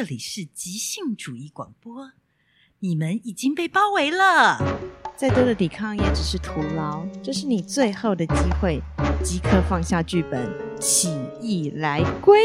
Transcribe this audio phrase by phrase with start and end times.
[0.00, 2.12] 这里是即兴主义广播，
[2.78, 4.58] 你们已经被包围了，
[5.14, 7.04] 再多的抵抗也只是徒劳。
[7.22, 8.80] 这是你最后的机会，
[9.22, 10.50] 即刻放下剧本，
[10.80, 12.40] 起义来归，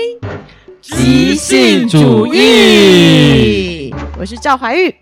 [0.81, 3.95] 即兴主义。
[4.19, 4.93] 我是赵怀玉，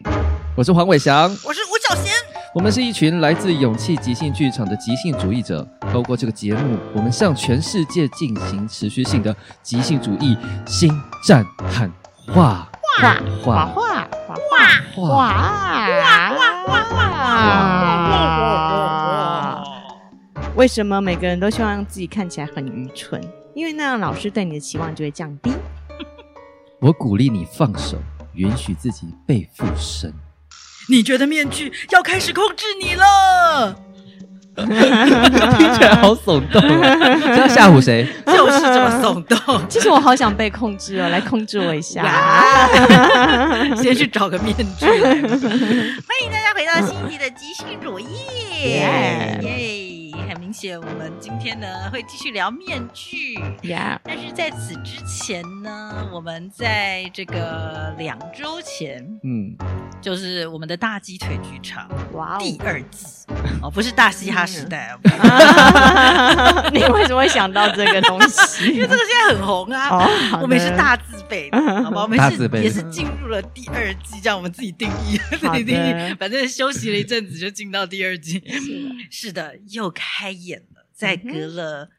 [0.56, 2.14] 我是黄伟翔，我是吴小贤。
[2.54, 5.68] 我们是一群来自勇气即兴剧场的即兴主义者。
[5.92, 10.92] 透过这个节目，我们向全世界进行持续性的即兴主义新
[11.26, 12.03] 战喊话。
[12.28, 12.70] 画
[13.00, 15.08] 画画画画画画
[16.66, 16.84] 画
[19.56, 19.64] 画！
[20.56, 23.22] 为什么每个人都希望让自己看起来很愚蠢？
[23.54, 25.52] 因为那样老师对你的期望就会降低。
[26.80, 27.98] 我鼓励你放手，
[28.34, 30.14] 允许自己被附身。
[30.90, 33.76] 你觉得面具要开始控制你了？
[34.56, 38.08] 听起来好耸动，这要吓唬谁？
[38.26, 39.62] 就是这么耸动。
[39.68, 42.04] 其实我好想被控制哦，来控制我一下。
[43.82, 45.10] 先去找个面具来。
[45.16, 45.22] 欢
[46.24, 48.06] 迎大家回到新一集的即兴主义。
[50.34, 53.36] 很明显，我们今天呢会继续聊面具。
[53.62, 54.00] Yeah.
[54.04, 59.56] 但是在此之前呢，我们在这个两周前，嗯，
[60.02, 63.06] 就是我们的大鸡腿剧场，哇，第二季
[63.62, 64.98] 哦，不是大嘻哈时代。
[66.74, 68.70] 你为什么会想到这个东西？
[68.74, 69.90] 因为这个现在很红啊。
[69.90, 72.04] 哦、我们也是大字辈的，好吧？
[72.04, 76.14] 我们是也是进入了第二季，这样我们自己定义，自己定义。
[76.20, 78.44] 反正休息了一阵子，就进到第二季。
[79.10, 81.90] 是的，又开演了，再隔了、嗯、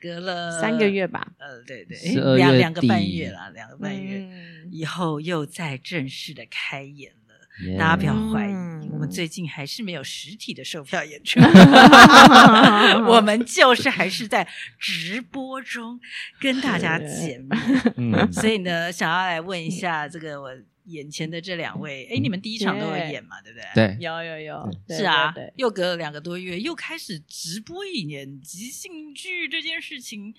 [0.00, 1.26] 隔了三个月吧。
[1.38, 1.98] 呃，对对，
[2.36, 7.23] 两两个半月了，两个半月、嗯、以后又再正式的开演了。
[7.62, 7.78] Yeah.
[7.78, 11.38] 大家不要怀疑、嗯，我们最近还是没有实体的售票演出，
[13.06, 14.48] 我们就是还是在
[14.78, 16.00] 直播中
[16.40, 17.48] 跟大家见面。
[17.96, 20.50] 嗯，所以呢，想要来问一下这个我。
[20.88, 23.40] 眼前的这两位，哎，你们第一场都有演嘛？
[23.42, 23.96] 对不对？
[23.96, 30.34] 对，有有有，是啊，又隔了两个多月，又开始直播一年即兴剧这件事情。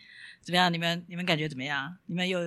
[0.46, 0.72] 怎么样？
[0.72, 1.92] 你们你们感觉怎么样？
[2.06, 2.40] 你们有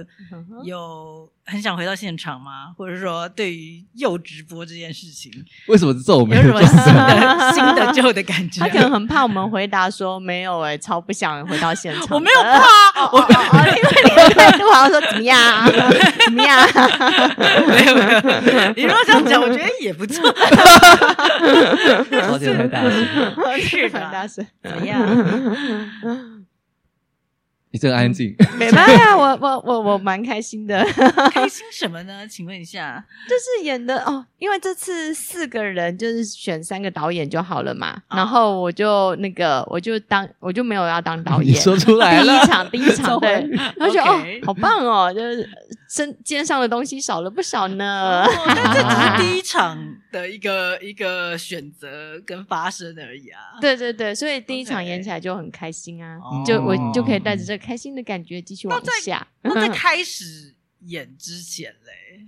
[0.65, 2.73] 有很想回到现场吗？
[2.77, 5.33] 或者说，对于又直播这件事情，
[5.67, 6.37] 为什么是皱眉？
[6.37, 8.61] 有什么新的 新的旧的感觉？
[8.61, 12.07] 他可能很怕我们回答说 没有哎、欸，超不想回到现场。
[12.13, 13.19] 我没有怕，我
[13.67, 15.67] 因为你的态度好像说怎么样？
[16.25, 16.69] 怎么样？
[17.67, 20.33] 没有没有，你如果这样讲，我觉得也不错。
[22.23, 22.93] 超级很大声，
[23.61, 25.01] 是很大声，怎么样？
[27.71, 30.83] 你真安静，没办法，我我我我蛮开心的，
[31.31, 32.27] 开心什么呢？
[32.27, 43.33] 请问一下，就是演的哦，因为这次四个人就是选三个导演就好了嘛，哦、然后我就那个我就当我就没有要当导演， 你说出来了，第一场第一场 对，
[43.77, 45.47] 然后就哦好棒哦，就是
[45.91, 49.79] 身肩上的东西少了不少呢，哦、但这只是第一场
[50.11, 57.58] 的一个一个选择跟发生而已啊，对对对，所以第一场演起来就很开心啊，哦、就我就可以带着这个。
[57.59, 59.27] 开心的感觉继续往下。
[59.43, 62.27] 那在，开始演之前嘞，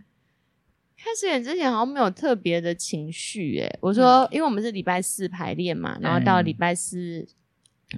[0.99, 3.79] 开始演之前好像没有特别的情绪哎。
[3.81, 7.27] 我说，因为我们是礼拜四排练嘛，然后到礼拜四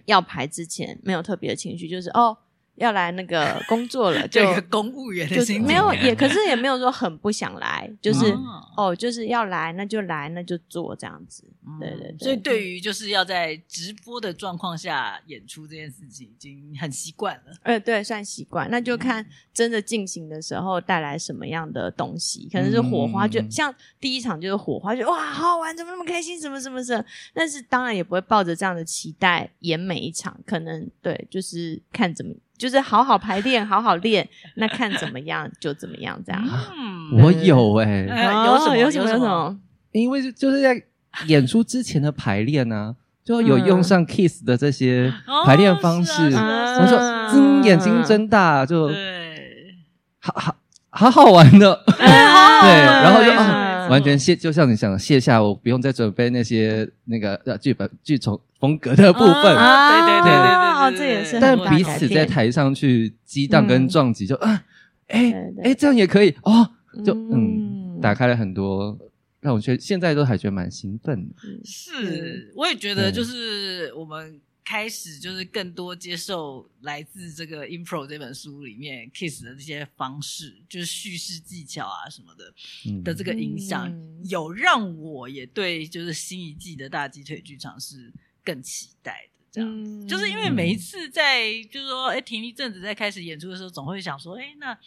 [0.04, 2.38] 要排之前，没有特别的情绪，就是哦。
[2.76, 4.40] 要来那个 工作了， 就
[4.70, 11.44] 公务员的心情，没有也，可是也没有说很不想来， 就是哦，哦，就是要来，那就来，那就做这样子。
[11.66, 17.52] 嗯、对，对对，所以对于就是要在直播的状况下演出这件事情，已经很习惯了。
[17.62, 18.68] 呃，对，算习惯。
[18.70, 27.04] 那就看真的进行的时候带来什么样的东西，可能是火花，就像第一场就是火花，就哇，好好玩，怎么那么开心，什么什么什么。
[27.32, 32.32] 但是当然也不会抱着这样的期待演每一场，可能对，就是看怎么。
[32.62, 36.40] 就是好好排练，好好练，那看怎么样就怎么样，这样。
[36.78, 38.76] 嗯，我有哎、欸呃，有什么？
[38.76, 39.10] 有什么？
[39.10, 39.58] 有什么？
[39.90, 40.80] 因为就是在
[41.26, 42.94] 演出之前的排练呢、啊，
[43.24, 45.12] 就有用上 Kiss 的这些
[45.44, 46.30] 排练方式。
[46.30, 46.98] 我、哦、说，
[47.34, 49.74] 嗯眼睛睁大，就对，
[50.20, 50.54] 好好
[50.90, 51.82] 好好玩的。
[51.98, 58.40] 对，然后就啊，完全卸，就像你想卸下，我不用再准备那些那个剧本剧从。
[58.62, 61.40] 风格的部分，啊、对对对对对，哦，这也是。
[61.40, 64.64] 但彼此在台上去激荡跟撞击，就啊，
[65.08, 65.32] 哎
[65.64, 66.70] 哎，这样也可以哦，
[67.04, 68.96] 就嗯，打开了很多，
[69.40, 71.34] 让我觉得现在都还觉得蛮兴奋的。
[71.64, 82.54] 是，我也觉得，就是我们开始就是更多接受来自这个《Impro》这本书里面 Kiss 的这些方式，就是叙事技巧啊什么的、
[82.88, 88.12] 嗯、的这个影响、嗯，有让我也对就是新一季的大鸡腿剧场是。
[88.44, 94.78] 更期待的这样子、嗯，就是因为每一次在就是说，哎，停一阵子在开始演出的时候，总会想说，哎，那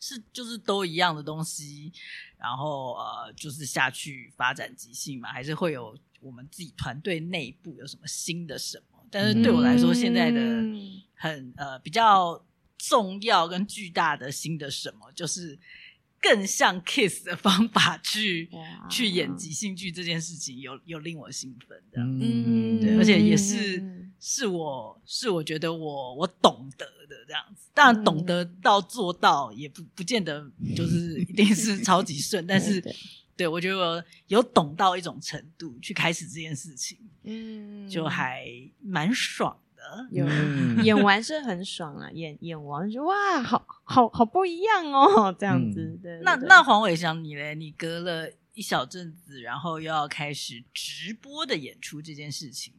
[0.00, 1.92] 是就是都一样的东西，
[2.38, 8.98] 然后呃，就是下去发展即兴嘛，还是会有我们自己团队内部有什么新的什么？
[9.10, 10.40] 但是对我来说，现在的
[11.14, 12.44] 很呃比较
[12.76, 15.58] 重要跟巨大的新的什么，就是
[16.20, 18.50] 更像 Kiss 的方法去
[18.90, 23.96] 去演即兴剧这件事情，有有令我兴奋的，嗯，对，而且也是。
[24.20, 30.44] 是我是我觉得我我懂得的这样子，当然懂得到做到也不不见得
[30.74, 32.82] 就是一定是超级顺，但是
[33.36, 38.44] 对我觉得我有懂到一种程度去开始这件事情，嗯，就还
[38.82, 39.56] 蛮爽
[39.96, 40.08] 的。
[40.10, 40.26] 有
[40.82, 45.98] 演完是很爽啊，演演完就哇，好好好不一样哦，这样子。
[46.02, 47.54] 对，那那黄伟翔你嘞？
[47.54, 52.72] 你隔了一小阵子，然后又要开始直播的演出这件事情。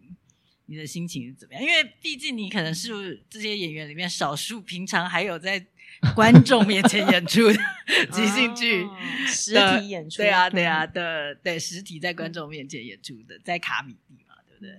[0.65, 1.63] 你的心情是怎么样？
[1.63, 5.65] 因为毕竟你可能是这些演员里面少数平常还有在
[6.15, 7.59] 观众面前演出的
[8.11, 8.87] 即兴剧，
[9.25, 14.71] 实体演出，对啊，对啊的，对实体在观众面前演出的，在卡米地嘛，对不对？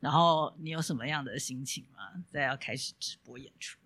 [0.00, 2.22] 然后你有什么样的心情吗？
[2.32, 3.78] 在要开始直播演出？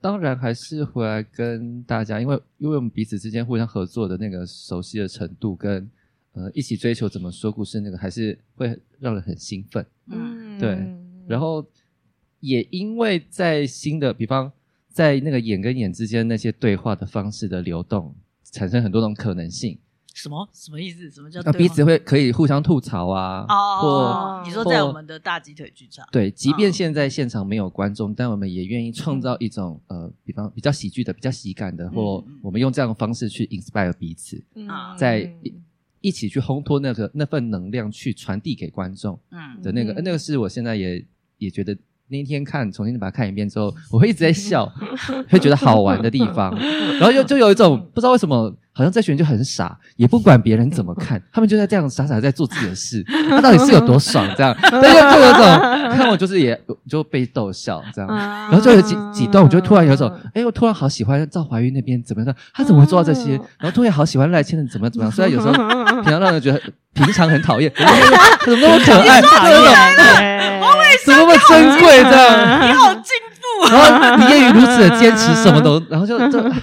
[0.00, 5.90] 当然还是回来跟大家，因为因为我们彼此之间互相合作的那个熟悉的程度跟。
[6.34, 9.84] 呃，一起追求怎么说故事，那个还是会让人很兴奋。
[10.06, 10.82] 嗯，对。
[11.28, 11.62] 然后
[12.40, 14.50] 也因为在新的，比方
[14.88, 19.78] 在那个眼跟眼之间那些对话的方式的流动，产生很多种可能性。
[20.14, 21.10] 什么什么意思？
[21.10, 21.58] 什么叫对话？
[21.58, 23.44] 彼此会可以互相吐槽啊？
[23.48, 34.42] 哦，或你说在我们的大鸡腿剧场，对，即便现在现场没有观众，但我们也愿意创造一种呃，比方比较喜剧的、比较喜感的，或我们用这样的方式去 inspire 彼此，
[34.96, 35.32] 在。
[36.04, 41.06] 一起去烘托那个那份能量，去传递给观众，嗯，的那个，嗯、那个是我现在也
[41.38, 41.78] 也觉得
[42.12, 44.70] 那天看重新把它看一遍之后，我会一直在笑，
[45.28, 46.54] 会觉得好玩的地方，
[46.98, 48.54] 然后又就有一种不知道为什么。
[48.74, 53.04] 好像这群人就很傻，也不管别人怎么看，他们就在这样傻傻在做自己的事。
[53.28, 54.26] 他到底是有多爽？
[54.34, 55.44] 这样， 但是就有种
[55.94, 62.34] 看我就是也就被逗笑这样，然后就有几几段，我就突然有种，哎，我突然好喜欢赵怀玉那边怎么样？
[62.54, 63.32] 他怎么会做到这些？
[63.58, 65.12] 然后突然好喜欢赖谦的怎么怎么样？
[65.12, 66.58] 虽然有时候平常让人觉得
[66.94, 69.20] 平常很讨厌， 怎么那么可爱？
[69.20, 69.38] 这种
[71.04, 72.02] 怎么那么珍贵？
[72.02, 73.10] 这样你好进
[73.40, 73.84] 步，然后
[74.16, 76.52] 你业余如此的坚持，什么都， 然后就就。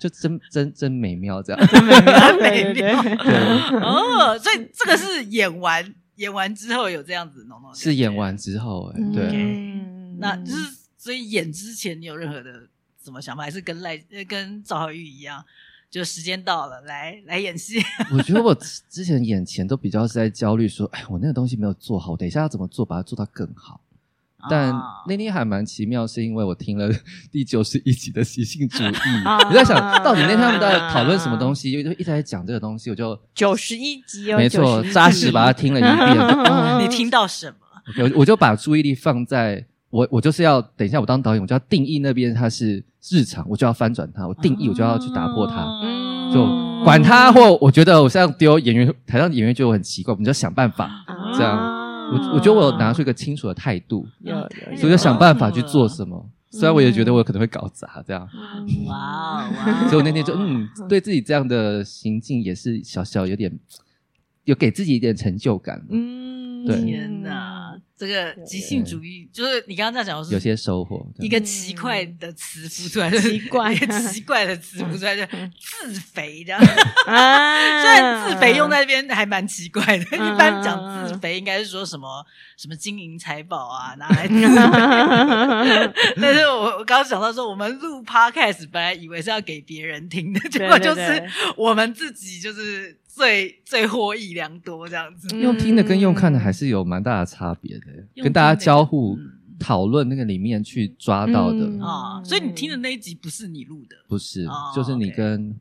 [0.00, 3.02] 就真真真美妙，这样真美妙，美妙。
[3.02, 7.74] 对哦，所以这个是演完演完之后有这样子弄弄。
[7.74, 9.24] 是演完之后，哎，对。
[10.20, 12.68] 那就是所以演之前你有任何的
[13.04, 15.44] 什么想法，还是跟赖跟赵怀玉一样，
[15.90, 17.78] 就时间到了来来演戏？
[18.12, 18.54] 我觉得我
[18.88, 23.80] 之前演前都比较是在焦虑，说，哎，我那个东西没有做好，等一下要怎么做，把它做到更好。
[24.48, 24.72] 但
[25.08, 26.88] 那天还蛮奇妙，是因为我听了
[27.32, 28.88] 第九十一集的习性主义，
[29.48, 36.78] 我在想到底那天他们在讨论什么东西，就一直在讲这个东西，我就九十一集哦，没错，扎实把它听了一遍。
[36.80, 37.56] 你听到什么？
[38.04, 45.64] 我我就把注意力放在我我就是要等一下，我当导演，我就要定义那边它是日常，我就要翻转它，我定义我就要去打破它，
[46.32, 46.44] 就
[46.84, 50.90] 管它或我觉得我这样丢演员台上演员觉得我很奇怪，我们就要想办法
[51.34, 51.56] 这样。
[52.10, 54.06] 我我觉得我有拿出一个清楚的态度，
[54.76, 56.26] 所以就想办法去做什么。
[56.50, 58.26] 虽然我也觉得我可能会搞砸这样。
[58.86, 59.84] 哇哇！
[59.88, 63.52] 所以我那天就嗯，对自己这样的行径也是小小有点，
[64.44, 65.84] 有给自己一点成就感。
[65.90, 66.82] 嗯，对。
[66.82, 67.76] 天哪！
[67.98, 75.26] 这个即兴主义就是你刚刚在讲的是有些收获，一个奇怪的词浮出来，奇怪奇怪的词浮出来就
[75.58, 76.60] 自肥这样。
[76.62, 82.24] 虽然自肥用在这边还蛮奇怪的，一般讲自肥应该是说什么
[82.56, 86.14] 什么金银财宝啊拿来自肥。
[86.22, 92.96] 但是我我刚刚想到说，我们录 Podcast 本来以为是要给别人听的，结果就是我们自己就是。
[93.18, 99.18] 最最获益良多这样子，用听的跟用看的还是有蛮大的差别的，跟大家交互
[99.58, 102.22] 讨论那个里面去抓到的啊。
[102.24, 105.58] 所以你听的那一集不是你录的，不是，就是你跟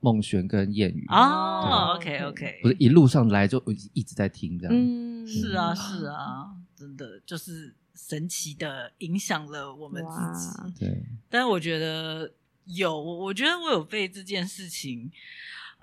[0.00, 1.94] 孟璇跟谚语哦。
[1.96, 3.62] OK OK，不是一路上来就
[3.92, 4.74] 一直在听这样。
[4.74, 10.86] 嗯，是啊是啊，真的就是神奇的影响了我们自己。
[10.86, 12.30] 对，但是我觉得
[12.66, 15.10] 有，我觉得我有被这件事情。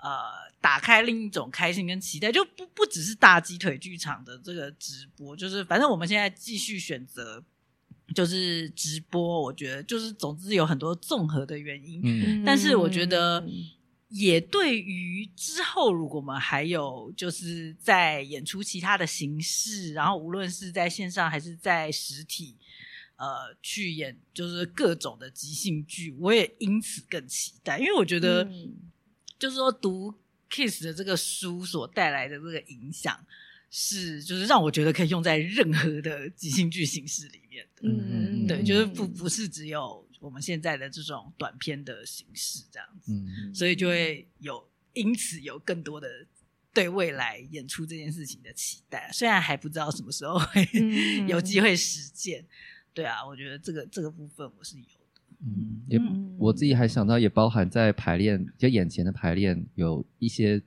[0.00, 7.42] 呃，打开另一种开心跟期待，就不不只是大鸡腿剧场的这个直播，就是反正我们现在继续选择
[8.14, 13.44] 就是直播，我觉得就是总之有很多综合的原因，嗯，但是我觉得
[14.08, 22.56] 也对于之后如果我们还有就是在演出其他的形式，然后无论是在线上还是在实体。
[23.20, 28.72] 呃去演就是各种的即兴剧，我也因此更期待，因为我觉得、嗯、
[29.38, 30.14] 就是说读
[30.50, 33.24] Kiss 的这个书所带来的这个影响。
[33.70, 46.08] 是，就是让我觉得可以用在任何的即兴剧形式里面的，嗯，对，就是不不是只有我们现在的这种短片的形式这样子，嗯，所以就会有因此有更多的
[46.72, 50.66] 对未来演出这件事情的期待，虽然还不知道什么时候会
[51.28, 52.42] 有机会实践，
[52.94, 54.97] 对啊，我觉得这个这个部分我是有的，
[55.40, 56.00] 嗯，也
[56.36, 60.62] 我自己还想到也包含在排练，就眼前的排练有一些。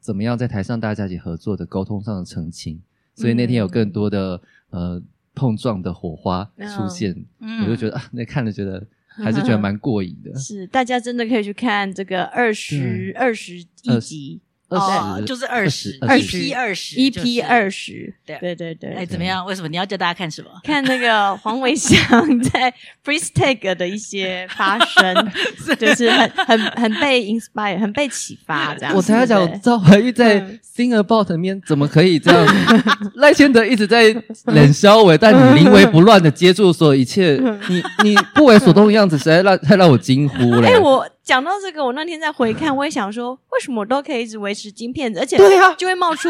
[0.00, 2.78] 怎么样在台上大家一起合作的沟通上的澄清，
[3.14, 5.02] 所以那天有更多的、嗯、呃
[5.34, 10.30] 碰撞的火花出现，嗯、我就觉得啊，那看着觉得还是觉得蛮过瘾的。
[10.38, 14.42] 是，大家真的可以去看这个二十二十一集。
[14.78, 18.94] 哦，就是二十，二 EP 二十一 P 二十，对对对对。
[18.94, 19.44] 哎，怎么样？
[19.46, 20.48] 为什么你要叫大家看什么？
[20.64, 21.98] 看那个黄伟翔
[22.40, 22.72] 在
[23.04, 25.32] Freeze Tag 的一些发声，
[25.78, 28.94] 就是很很很被 inspire，很被启发这样。
[28.94, 30.40] 我才要讲赵怀玉在
[30.76, 32.46] Sing About 里面怎么可以这样？
[33.16, 34.14] 赖谦德一直在
[34.46, 40.68] 冷笑我，但你临危不乱的接住所有一切，你你不为所动的样子，实在让太让我惊呼了。
[40.68, 41.06] 哎，我。
[41.24, 45.38] 讲到这个，我那天在回看，我也想说，为什么我都可以一直维持金片子，而且
[45.78, 46.28] 就会冒出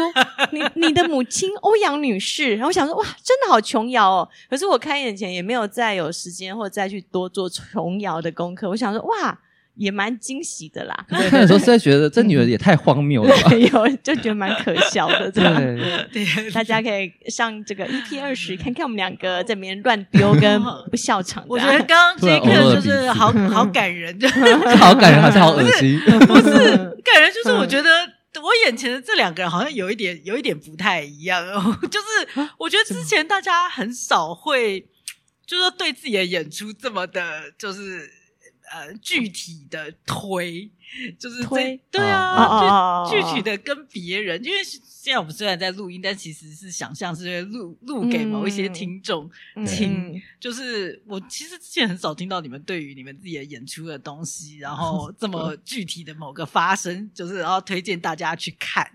[0.51, 4.27] 你你的母亲欧阳女士，然后我想说，哇，真的好琼瑶哦。
[4.49, 9.37] 可是我开眼前也没有再有时间或再去多做琼瑶的功课，我想说，哇。
[9.75, 10.95] 也蛮惊喜的啦！
[11.29, 15.29] 看的时候实在觉得这女的也太荒谬了吧， 有就觉得蛮可笑的。
[15.31, 15.43] 对
[16.13, 21.45] 对，大家可以上这个 EP 二十看看我们两个在里面乱丢跟不笑场。
[21.49, 24.29] 我觉得刚刚这一刻就是好好感人，就
[24.77, 25.99] 好感人还是好恶心？
[26.27, 26.51] 不是
[27.03, 27.89] 感人，就是我觉得
[28.41, 31.77] 我眼前的这两个人好像有一点有一点不太一样哦。
[31.91, 34.79] 就是我觉得之前大家很少会，
[35.45, 38.14] 就是说对自己的演出这么的，就是。
[38.75, 40.69] 呃，具体的推
[41.19, 49.29] 就是推，对啊，具具体的跟别人，因为现在我们虽然在录音，但其实是想象是录录给某一些听众
[49.65, 50.21] 听。
[50.39, 58.89] 就是我其实之前很少听到你们对于你们自己的演出的东西，然后 这么具体的某个发生，就是然后推荐大家去看。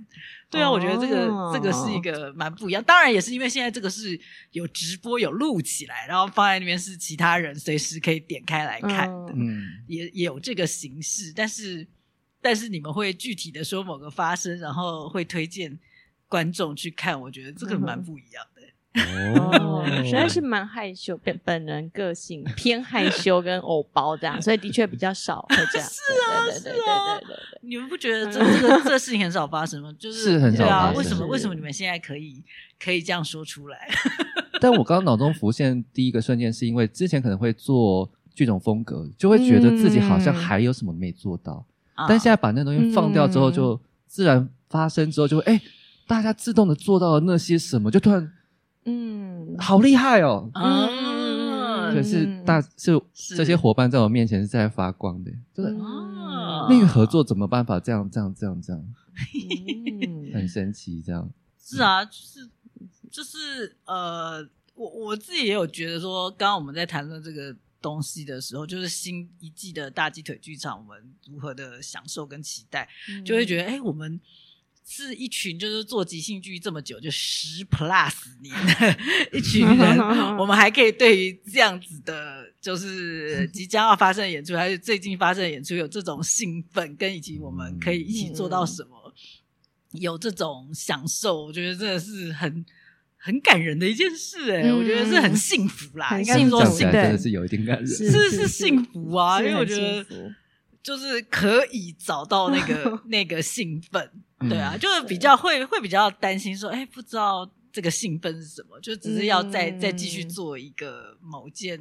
[0.50, 1.54] 对啊，我觉得这个、oh.
[1.54, 2.82] 这个是一个蛮不一样。
[2.82, 4.18] 当然也是因为现在这个是
[4.50, 11.32] 有直播有录起来，然后放在那边是其他人随时可以点开来看的，嗯，也也有这个形式。
[11.36, 11.79] 但是
[12.40, 15.78] 但是你们会具体的说某个发生，然后会推荐
[16.28, 18.60] 观众去看，我觉得这个蛮不一样的。
[18.92, 25.88] 哦，实在是蛮害羞，本本人个性偏害羞跟偶包这样，所以的确比较少会这样。
[25.88, 26.82] 是啊，对对对对
[27.20, 27.36] 对对。
[27.62, 29.94] 你们不觉得这这个这事情很少发生吗？
[29.96, 30.96] 就是很少发生。
[30.96, 32.42] 为什么为什么你们现在可以
[32.80, 33.88] 可以这样说出来？
[34.60, 41.64] 但我刚刚脑中浮现第一个瞬间，是因为之前可能会做剧种风格，就会觉得自己好像还有什么没做到，
[42.08, 45.60] 但现在把那东西放掉之后，就自然发生之后，就会哎，
[46.06, 48.32] 大家自动的做到了那些什么，就突然。
[48.86, 50.50] 嗯，好厉害哦！
[50.54, 52.98] 嗯，可是大是。
[53.36, 55.70] 这些伙伴在我面前是在发光的，就是
[56.70, 58.82] 那个合作怎么办法这样这样这样这样，
[60.06, 61.28] 嗯，很神奇这样。
[61.62, 62.48] 是啊，就是
[63.10, 64.42] 就是呃，
[64.74, 72.88] 我我自己也有觉得说，刚刚我们在谈论这个东西的时候，就是新一季的大鸡腿剧场，我们如何的享受跟期待，
[73.24, 74.20] 就会觉得哎，我们。
[74.92, 78.98] 是一群就是做即兴剧这么久，就十 plus 年的
[79.38, 79.98] 一群人，
[80.36, 89.14] 我们还可以对于这样子的，就是即将要发生的演出，还是最近发生的演出，有这种兴奋，跟以及我们可以一起做到什么，
[89.92, 92.64] 有这种享受，我觉得真的是很
[93.22, 100.34] 很感人的一件事，欸，哎，我觉得是很幸福啦，应该说真的是有一点感人，是是幸福啊，因为我觉得
[100.82, 104.10] 就是可以找到那个 那个兴奋。
[104.48, 111.78] 对啊，就是比较会会比较担心说，哎，不知道这个兴奋是什么，就只是要再、嗯、再继续做一个某件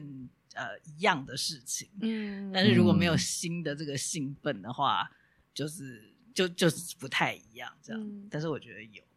[0.55, 1.88] 呃一样的事情。
[2.01, 5.10] 嗯，但是如果没有新的这个兴奋的话，
[5.53, 8.01] 就是就就是不太一样这样。
[8.01, 9.08] 嗯、但是我觉得有，嗯、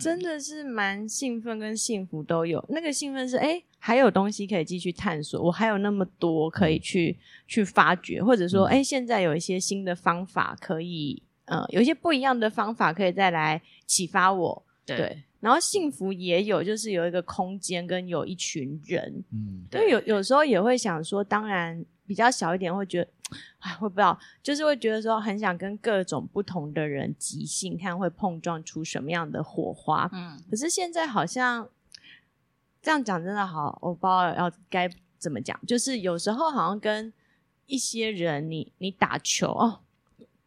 [0.00, 2.64] 真的是蛮兴奋跟幸福都有。
[2.68, 11.22] 那个兴奋是，哎，还有东西可以继续探索，我还有那么多可以去去发掘，或者说，哎，现在有一些新的方法可以。
[11.46, 15.22] 嗯，有一些不一样的方法可以再来启发我，对，对。
[15.40, 19.90] 然后幸福也有，就是有一个空间跟有一群人，嗯，对。
[19.90, 23.10] 有有时候也会想说，当然比较小一点会觉得，
[23.58, 30.08] 哎，我不知道，就是会觉得说很想跟各种不同的人即兴，看会碰撞出什么样的火花。
[30.12, 31.68] 嗯，可是现在好像
[32.82, 35.58] 这样讲真的好，我不知道要该怎么讲？
[35.66, 37.12] 就是有时候好像跟
[37.66, 39.80] 一些人你，你你打球哦。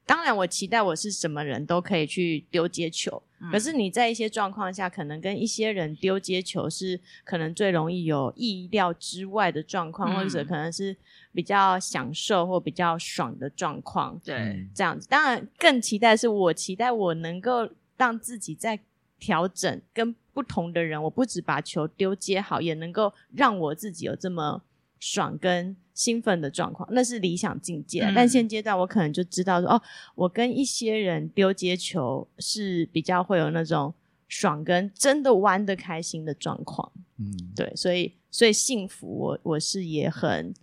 [0.05, 3.23] 当然，我期待我是什么人都可以去丢接球。
[3.39, 10.95] 嗯、可是你在一些状况下，可能跟一些人丢接球是可能最容易有意料之外的状况，嗯、或者可能是
[11.33, 14.19] 比较享受或比较爽的状况。
[14.23, 15.07] 对，这样子。
[15.07, 18.79] 当然，更期待是我期待我能够让自己在
[19.19, 24.61] 调整，跟不同的人，我不只把球丢接好，也能够让我自己有这么。
[24.99, 28.03] 爽跟兴奋的状况，那是理想境界。
[28.03, 29.81] 嗯、但现阶段，我可能就知道说，哦，
[30.15, 33.93] 我跟一些人丢接球是比较会有那种
[34.27, 36.91] 爽跟真的玩的开心的状况。
[37.17, 40.53] 嗯，对，所以所以幸福我，我我是也很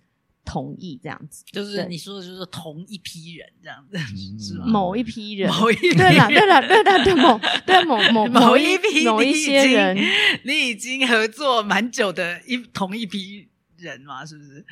[0.45, 1.43] 同意这样子。
[1.51, 4.67] 就是你说的就是同一批人这样子，嗯、 是吗？
[4.67, 9.97] 某一批人，某一批人对了，对了，对了，对某对某某某一批某一些人，
[10.45, 13.49] 你已经合作蛮久的一同一批。
[13.85, 14.65] 人嘛，是不是？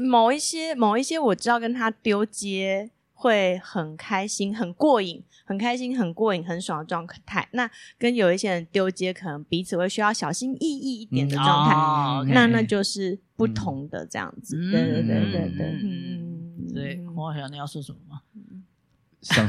[0.00, 7.48] 某一些某一些，我知道跟他丢接会很开心、很过瘾、很开心、很过瘾、很爽的状态。
[7.52, 11.74] 那跟有一些人丢接，可能彼此会需要小心翼翼一点的状态。
[11.74, 14.56] 嗯、那那就是不同的这样子。
[14.56, 15.66] 嗯、对对对对对。
[15.82, 17.06] 嗯，对。
[17.14, 18.22] 我想你要说什么吗？
[19.20, 19.48] 享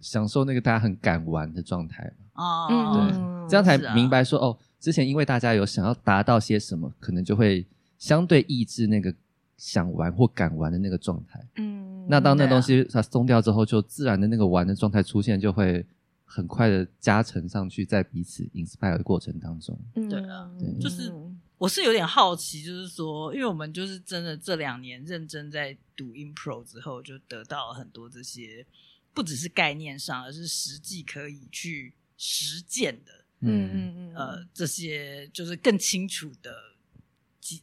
[0.00, 2.10] 享受那个大家很敢玩的状态。
[2.32, 7.66] 哦，对，这样才明白说、啊、哦，之前因为大家有想要达到些什么，可能就会。
[8.04, 9.14] 相对抑制那个
[9.56, 15.82] 想玩或敢玩的那个状态，嗯，那当那东西它松掉之后，就自然的那个玩的状态出现，就会
[16.26, 21.10] 很快的加成上去，在彼此 inspire 的过程当中，嗯，对啊，对，就是
[21.56, 28.66] 我是有点好奇，就是说，因为我们就是真的这两年认真在读 impro 之后，就得到了很多这些，
[29.14, 36.73] 不只是概念上，而是实际可以去实践的，嗯嗯嗯，呃，这些就是更清楚的。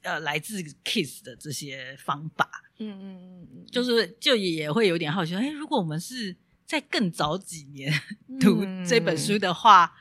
[0.03, 7.91] 呃，来自 Kiss 的这些方法，嗯嗯嗯嗯，就是就也会有点好奇，哎，如果我们是在更早几年
[8.39, 9.97] 读这本书的话，嗯、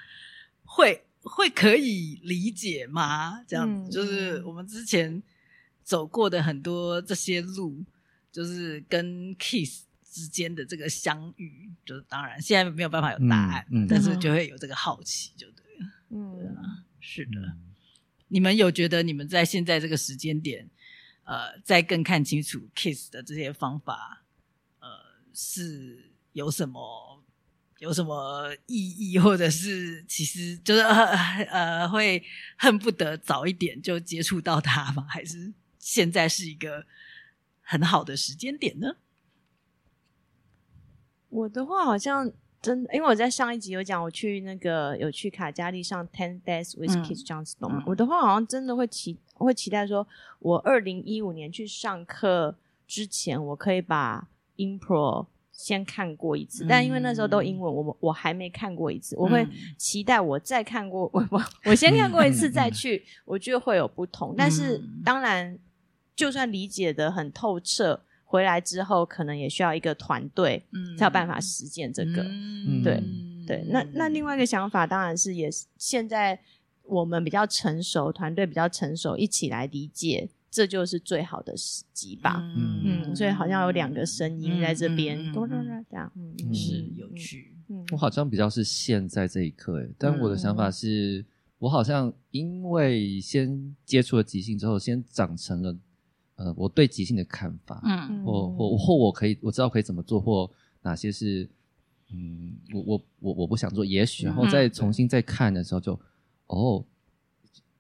[0.65, 3.43] 会会可以理解吗？
[3.49, 5.23] 这样子，嗯、就是我们之前
[5.83, 7.83] 走过的很多这些路，
[8.31, 13.85] 就是跟 Kiss 之间的这个相遇，就是当然现在没有办法有答案，嗯。
[13.85, 16.57] 嗯、但是就会有这个好奇，就对了，嗯，
[17.01, 17.57] 是的。
[18.33, 20.71] 你们有觉得你们在现在这个时间点，
[21.25, 24.23] 呃，再更看清楚 Kiss 的这些方法，
[24.79, 24.89] 呃，
[25.35, 27.23] 是有什么
[27.81, 32.25] 有什么意义，或者是其实就是 呃呃会
[32.57, 35.07] 恨不得早一点就接触到它吗？
[35.09, 36.87] 还是现在是一个
[37.63, 38.97] 很好的时间点呢？
[41.29, 42.33] 我的话好像。
[42.63, 50.07] 真的，因为我在上一集有讲，我去那个有去卡加利上 Ten Days with Kids Johnstone，嗯、我的话好像真的会期会期待说，
[50.41, 52.55] 我二零一五年去上课
[52.87, 59.47] 之前，我可以把 Impro 先看过一次，嗯、但因为那时候都英文，我我还没看过一次，我会
[59.79, 64.35] 期待我再看过，我我我先看过一次再去，我觉得会有不同。
[64.37, 65.59] 但是当然，
[66.15, 68.03] 就算理解的很透彻。
[68.31, 70.65] 回来之后，可能也需要一个团队，
[70.97, 72.23] 才有办法实践这个。
[72.23, 73.03] 嗯、对
[73.45, 76.41] 对，那那另外一个想法，当然是也是现在
[76.85, 82.37] 我们比较成熟，团队比较成熟，一起来理解，这就是最好的时机吧。
[82.57, 87.57] 嗯嗯，所以好像有两个声音在这边，这样，嗯，是有趣。
[87.69, 91.27] 嗯，我好像比较是现在这一刻，哎，但我的想法是，嗯、
[91.59, 95.77] 我好像因为先接触了即兴之后，先长成了。
[96.41, 100.51] 呃，我对即兴的看法，嗯，或或或我可以我知道可以怎么做，或
[100.81, 101.47] 哪些是，
[102.15, 106.01] 嗯，我我我我不想做，也许然后再重新再看的时候就，嗯、
[106.47, 106.85] 哦，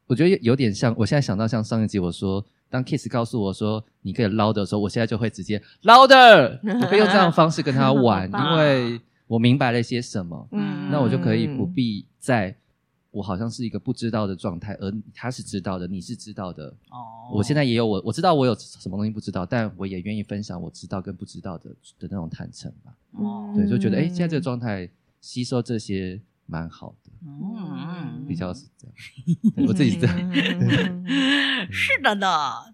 [0.06, 12.54] 我觉得有点像，我现在想到像上一集我说，当 Kiss 告诉我说你可以 louder 的时候，我现在就会直接 louder，我可以用这样的方式跟他 玩，因为我明白了一些什么，嗯，那我就可以不必再。
[13.12, 16.68] 我好像是一个不知道的状态，而他是知道的，你是知道的。
[16.90, 22.96] 哦，我现在也有我，我知道我有什么东西不知道，但我也愿意分享我知道跟不知道的的那种坦诚吧。
[23.12, 24.88] 哦，对，就觉得哎，现在这个状态
[25.20, 27.10] 吸收这些蛮好的。
[27.22, 30.16] 嗯，比较是这样，我自己是这样。
[31.72, 32.28] 是的呢，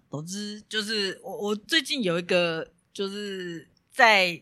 [0.09, 4.39] 总之就是我我最近有一个就是在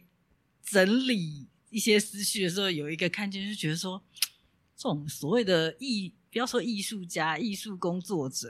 [0.61, 4.03] 整理一些思绪的时候，有一个看见，就觉得说。
[4.75, 8.49] 这种所谓的艺，不要说艺术家、艺术工作者，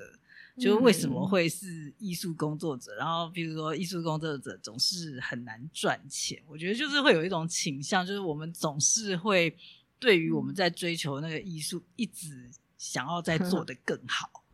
[0.57, 2.93] 就为什么会是艺术工作者？
[2.93, 6.41] 嗯、然后，比如说，艺术工作者总是很难赚钱。
[6.47, 9.55] 我觉得就是会有一种倾向，就是我们总是会
[9.99, 14.29] 对于我们在追求那个艺术，一直想要再做的更好。
[14.33, 14.49] 嗯、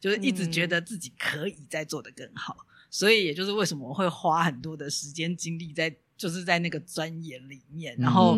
[0.00, 8.36] 就是一直觉得自己可以再做的更好，嗯、所以也就是为什么我会花很多的时间精力在就是在那个钻研里面，然后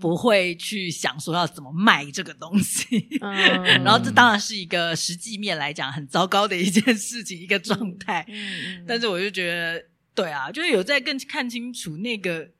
[0.00, 8.24] 不会去想说要怎么卖这个东西，嗯、 然后这当然是一个实际面来讲很糟糕的一件事情，一个状态。
[8.28, 12.50] 嗯、但是我就觉得，对啊，就是有在更看清楚那个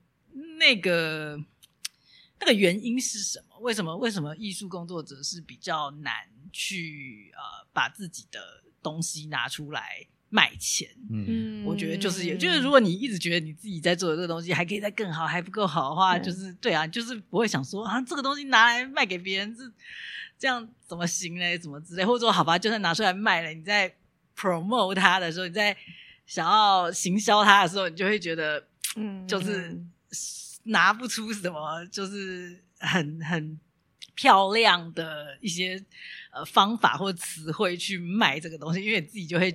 [0.57, 1.37] 那个
[2.39, 3.59] 那个原因是什么？
[3.59, 6.13] 为什么为什么艺术工作者是比较难
[6.51, 8.39] 去呃把自己的
[8.81, 10.89] 东西拿出来卖钱？
[11.11, 19.71] 嗯，我觉得就是也，就是如果你一直觉得你自己在做的这个东西还可以再更好，还不够好的话，就是对啊，就是不会想说啊，这个东西拿来卖给别人是
[20.39, 21.57] 这样怎么行嘞？
[21.57, 23.93] 怎么之类，或者说好吧，就算拿出来卖了，你在
[24.35, 25.77] promote 它的时候，你在
[26.25, 28.65] 想要行销它的时候，你就会觉得，
[28.95, 29.79] 嗯，就是
[30.63, 32.61] 拿不出什么，就是。
[32.85, 33.57] 很很
[34.13, 35.81] 漂亮的一些
[36.33, 39.49] 呃方法或词汇去卖这个东西，因为你自己就会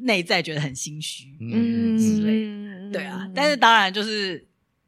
[0.00, 2.44] 内在觉得很心虚，嗯之类
[2.86, 3.28] 的，对啊。
[3.34, 4.46] 但是当然就是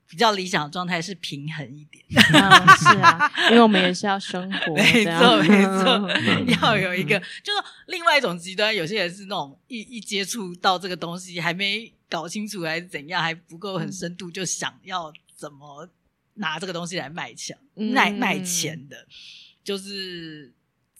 [0.08, 15.88] 比较理想的状态是平衡一点，嗯、 是啊，因为我们也是要生活， 没错没错，要有一个就是另外一种极端，有些人是那种一一接触到这个东西还没搞清楚还是怎样，还不够很深度，就想要怎么。
[16.34, 19.06] 拿这个东西来卖钱，卖卖钱的，
[19.62, 20.50] 就是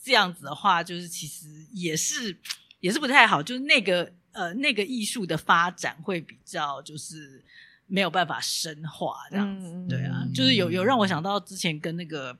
[0.02, 2.36] 这样子的话，就是其实也是
[2.80, 7.44] 也是不太好，就是那个呃那个艺术的发展会比较就是
[7.86, 12.36] 没有办法深化这样子，嗯、对啊，就是有有让我想到之前跟那个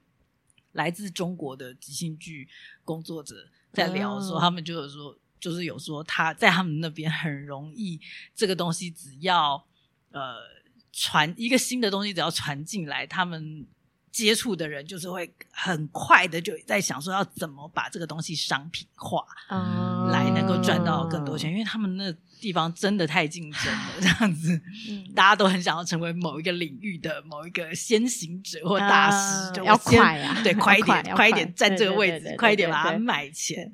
[0.73, 2.49] 来自中国的即兴剧
[2.85, 8.01] 工作者在聊的时候，嗯、他们就有说，就是有说他在他们那边很容易，
[8.35, 9.65] 这个东西只要
[10.11, 10.61] 呃。
[10.93, 13.65] 传一个新的东西，只要传进来，他们
[14.11, 33.71] 接触的人就是会很快的就在想说要怎么把这个东西商品化，嗯、来能够赚到更多钱，因为他们那地方真的太竞争了， 这样子，嗯、大家都很想要成为某一个领域的某一个先行者或大师，嗯、就要快啊，对，快一点， 快，快一点占这个位置，快一点把它卖钱，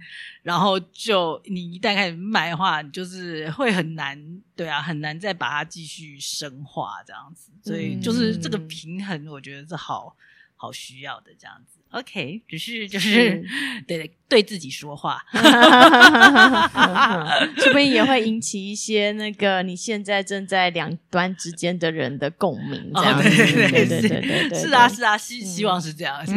[0.47, 4.17] 然后就你一旦开始卖的话，你就是会很难，
[4.55, 10.15] 对啊，很难再把它继续深化这样子，所以就是这个平衡，我觉得是好。
[10.59, 13.45] 好需要的这样子，OK，只是就是，是
[13.87, 15.23] 对对自己说话，
[17.59, 23.23] 说不定也会引起一些那个你现在正在两端之间的人的共鸣，这样。
[23.23, 24.73] 子，对对对对对对，是。
[24.73, 26.17] 啊是啊，希希望是这样。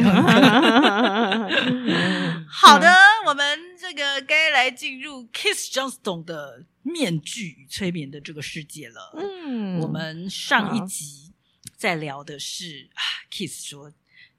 [2.52, 2.92] 好的，
[3.26, 3.58] 我们
[3.90, 9.16] 这个该来进入 Keith Johnstone 的面具与催眠的这个世界了。
[9.18, 11.34] 嗯，我们上一集
[11.76, 13.92] 在聊的是啊，Keith 说。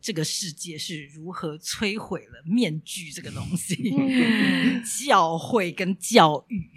[0.02, 3.94] 这个世界是如何摧毁了面具这个东西？
[3.94, 6.70] 嗯、教会跟教育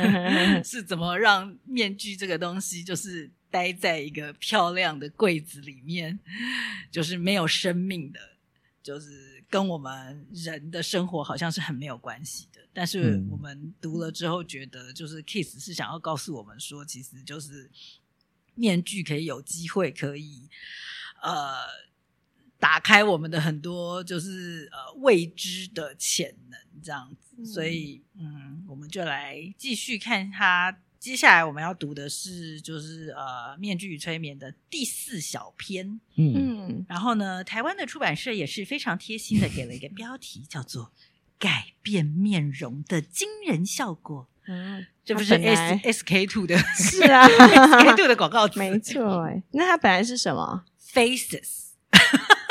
[0.62, 6.18] 是怎么让面具这个东西就是待在一个漂亮的柜子里面，
[6.90, 8.20] 就是没有生命的，
[8.82, 12.60] 就是跟我们人的生活好像是很没有关系的。
[12.72, 17.70] 但是我们读了之后觉得，就是 Keith 是想要告诉我们说，其实就是
[18.54, 20.48] 面具可以有机会可以
[21.22, 21.86] 呃。
[22.58, 30.80] 打开我们的很多就是呃未知的潜能，这样子，所以嗯，我们就来继续看它。
[31.06, 40.90] 接下来我们要读的是就是呃面具与催眠的第四小篇，嗯，然后呢，台湾的出版社也是非常贴心的给了一个标题，叫做
[41.38, 44.28] “改变面容的惊人效果”。
[44.48, 49.22] 嗯，这不是 S S K Two 的，是啊， S K Two 的广告词，没错。
[49.26, 51.66] 哎，那它本来是什么？Faces。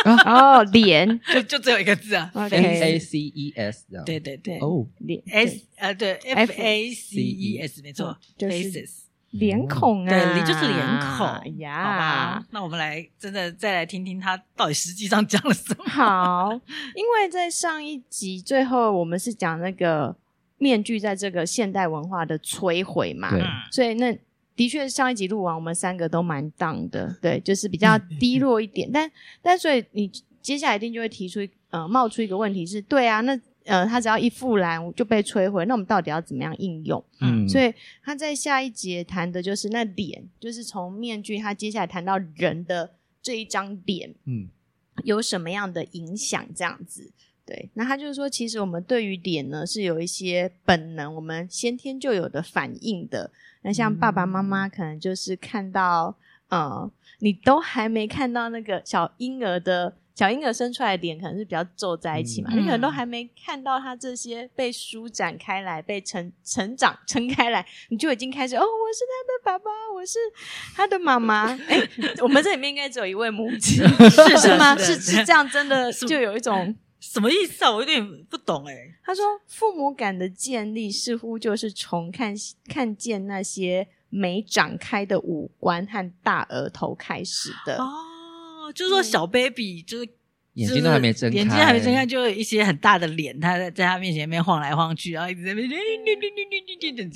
[0.06, 9.00] 哦，脸 就就只有一个字啊，F A C E S，对对对，哦，脸 S 呃对，F A C E S 没错，faces
[9.32, 11.58] 脸孔啊，对，就是脸孔。
[11.58, 11.84] 呀。
[11.84, 15.84] 好吧，那我们来真的再来听听他到底实际上讲了什么。
[15.86, 16.52] 好，
[16.96, 20.16] 因为在上一集最后我们是讲那个
[20.58, 24.18] 面具在这个现代文化的摧毁嘛，对，所以那。
[24.56, 28.90] 的确，上一集录完，我们三个都蛮 down 的，对，就是比较低落一点。
[28.92, 30.10] 但但所以你
[30.42, 37.04] 接下来一定就会提出，呃，冒出一个问题是，对啊，那呃，他只要一复燃就被摧毁，那我们到底要怎么样应用？
[37.20, 42.92] 嗯，所以他在下一节谈的就是那脸，就是从面具，他接下来谈到人的
[43.22, 44.48] 这一张脸，嗯，
[45.04, 46.48] 有什么样的影响？
[46.56, 47.12] 这样子，
[47.46, 53.32] 对，那他就是说，其实我们对于脸呢是有一些本能，我们先天就有的反应的。
[53.66, 56.16] 那像爸爸妈妈可能就是看到，
[56.50, 70.20] 呃，你都还没看到那个小婴儿的小婴儿生出来的脸可能是比较皱在一起嘛，嗯、你可能都还没看到他这些被舒展开来、被成成长撑开来，你就已经开始哦，我是他的爸爸，我是
[70.76, 71.48] 他的妈妈。
[71.68, 71.90] 哎、欸，
[72.22, 74.78] 我们这里面应该只有一位母亲， 是是吗？
[74.78, 76.74] 是是，是这样，真的就有一种
[77.14, 77.72] 什么意思啊？
[77.72, 78.96] 我有点不懂哎、欸。
[79.04, 82.36] 他说，父母感的建立似乎就是从看
[82.68, 83.88] 看见那些。
[84.08, 90.08] 没长开的五官和大额头开始的哦，就是说小 baby 就是
[90.56, 95.76] 眼睛都还没睁开，眼睛还没睁开，就有一些很大的脸，他在在他面前面晃来晃去，然后一直在那边这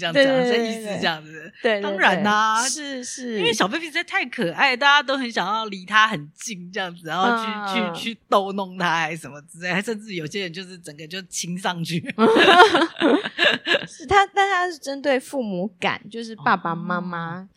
[0.02, 1.52] 样这样这样，意思这样子。
[1.62, 7.30] 对，当然啦，是是，因为小 baby 实在太可爱，大家都很想要离他很近这样子，然后
[7.73, 11.99] 去去去逗弄他，还是什么之类，甚至有些人就是整个就亲上去。
[13.88, 17.47] 是他，但他是针对父母感，就是爸爸妈妈。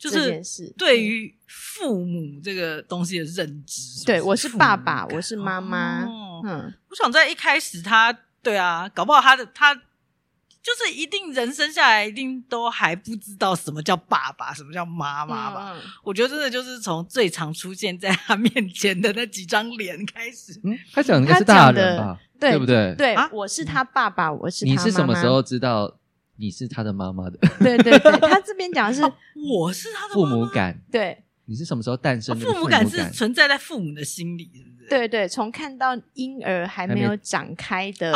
[0.00, 0.40] 就是
[0.78, 6.06] 对于父母这个东西的认知，对，我是爸爸，我是妈妈。
[6.42, 8.10] 嗯，我想在一开始他，
[8.42, 15.76] 对啊，搞不好他的他就是一定人生下来一定都还不知道什么叫爸爸，什么叫妈妈吧。
[16.02, 20.58] 我觉得真的就是从最常出现在他面前的那几张脸开始。
[20.64, 22.18] 嗯，他讲的应该是大人吧？
[22.40, 22.94] 对不对？
[22.96, 24.82] 对，我是他爸爸，我是他妈妈。
[24.82, 25.94] 你是什么时候知道？
[26.40, 29.12] 你是他的妈妈的，对对对， 他这边讲的是、哦、
[29.52, 32.46] 我是他的父母感，对，你是什么时候诞生的？
[32.46, 34.88] 父母感是存在在父母的心里，是不是？
[34.88, 38.10] 对对，从看到婴儿还没有长开的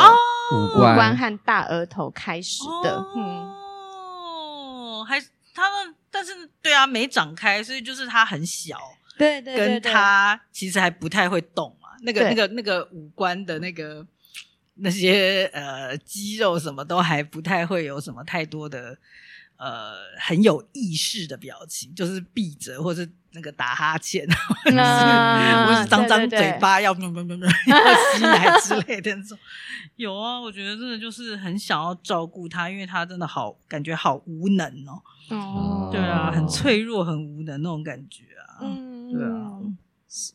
[0.51, 3.05] 五官和大额头开始的，哦、
[5.01, 5.21] 嗯，还
[5.53, 6.33] 他们，但是
[6.63, 8.75] 对啊，没长开，所以就是他很小，
[9.19, 14.03] 对对，对，对，跟他其实还不太会动嘛，那个那个那个五官的那个。
[14.75, 18.97] 那些呃肌肉什么都还不太会有什么太多的
[19.57, 29.37] 呃很有意识的表情，就是闭着或是那个打哈欠，或者是或是张张嘴巴要要吸奶之类的那种。
[29.95, 35.01] 有啊，我觉得真的就是很想要照顾他，因为他真的好感觉好无能哦。
[35.29, 38.59] 哦，对啊，很脆弱，很无能那种感觉啊。
[38.61, 39.51] 嗯，对啊，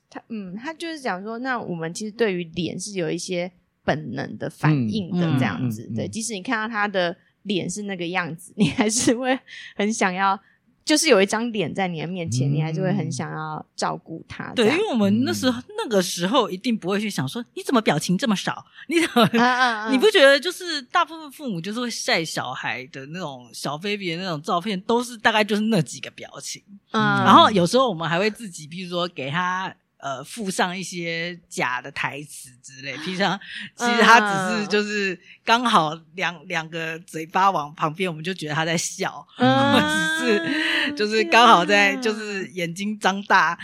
[0.08, 3.52] 他嗯，他就是讲说，那我们其实对于脸是有一些。
[3.84, 9.38] 本能的反应的这样子，嗯嗯嗯、对，即使你看到他的脸是那个样子，你还是会
[9.74, 10.38] 很想要，
[10.84, 14.52] 就是有一张脸在你的面前，嗯、你还是会很想要照顾他。
[14.54, 18.64] 对，因为我们那时候、嗯、那个时候一定不会去想说，你怎么表情这么少？
[18.88, 19.22] 你怎么？
[19.40, 26.62] 啊啊啊你不觉得就是大部分父母就是会晒小孩的那种小 baby 的那种照片，都是大概就是那几个表情。
[26.92, 29.74] 嗯，然后有时候我们还会自己，比如说给他。
[30.02, 33.38] 呃，附上一些假的台词之类，平常
[33.76, 39.86] 其实他只是就是刚好两两个嘴巴往旁边，我们就觉得他在笑，嗯、或者
[40.18, 43.58] 是就是刚好在就是眼睛张大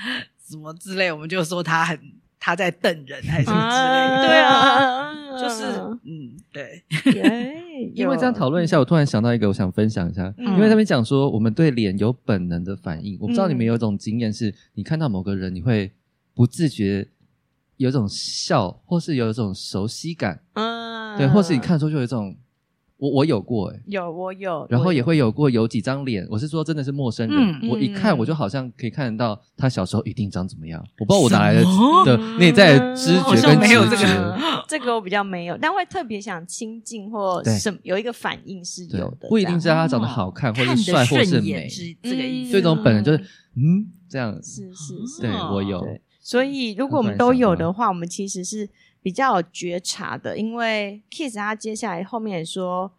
[0.46, 1.99] 什么之类，我们就说他很
[2.38, 5.64] 他在瞪人还是什么之类的，对啊， 就是
[6.05, 6.85] 嗯，对，
[7.96, 15.90] 因为这样讨论一下，我突然想到一个，我想分享一下，嗯、因为他们讲说我们对脸有本能的反应，我不知道你们有一种经验，是你看到某个人，你会。
[16.37, 17.09] 不自觉
[17.79, 22.37] 有一种笑，或是有一种熟悉感，嗯，对，或是你看的时候就有一种，
[22.99, 31.64] 我我有过、欸，诶有我有，然后也会有过有几张脸，我是说真的是陌生人，嗯、我一看我就好像可以看得到他小时候一定长怎么样，我不知道我哪来的
[32.05, 32.16] 的？
[32.38, 43.18] 内在知觉跟直觉，这个，这个我比较没有，但会特别想亲近或什么有一个反应是有的，不一定知道他长得好看或是帅或是美，是这个意思，这种本能就是
[43.55, 45.87] 嗯这样，是是是，对我有。
[46.27, 48.69] 所以，如果我们都有的话，我们其实是
[49.01, 50.37] 比较有觉察的。
[50.37, 52.91] 因为 Kiss 他接下来后面也说，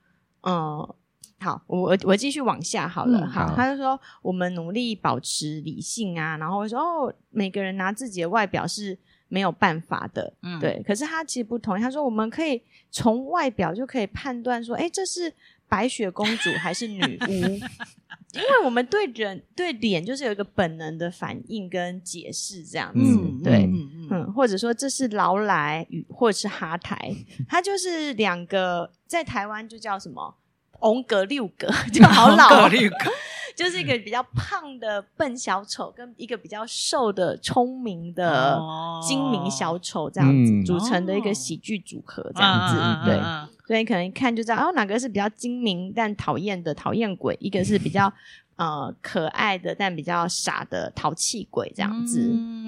[0.44, 0.96] 嗯，
[1.38, 10.82] 好，我我继续往下好了，嗯、好，他就说我们努力保持理性啊，然后会说哦，每个人拿自己的外表是没有办法的，嗯，对。
[10.88, 12.62] 可是他其实不同意，他说我们可以
[12.92, 15.34] 从外表就可以判断说，哎，这是
[15.68, 17.60] 白雪公主还是女巫。
[18.34, 27.14] 因为我们对人对脸就是有一个本能的反应跟解释这样子，嗯、对，嗯，嗯，或者说这是劳莱与或者是哈台，
[27.48, 30.36] 它就是两个在台湾就叫什么
[30.82, 33.12] 翁格六格，就好老，六格。
[33.56, 38.62] 就是一个比较胖的笨小丑跟一个比较瘦的聪明的
[39.02, 43.57] 精明小丑这样子、嗯、组成的一个喜剧组合这样子，嗯、对。
[43.68, 48.12] 所以可能一看就知道，哦，哪个是比较精明但讨厌的讨厌鬼，一个是比较
[48.56, 52.32] 呃可爱的但比较傻的淘气鬼，这样子。
[52.32, 52.66] 嗯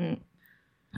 [0.00, 0.18] 嗯，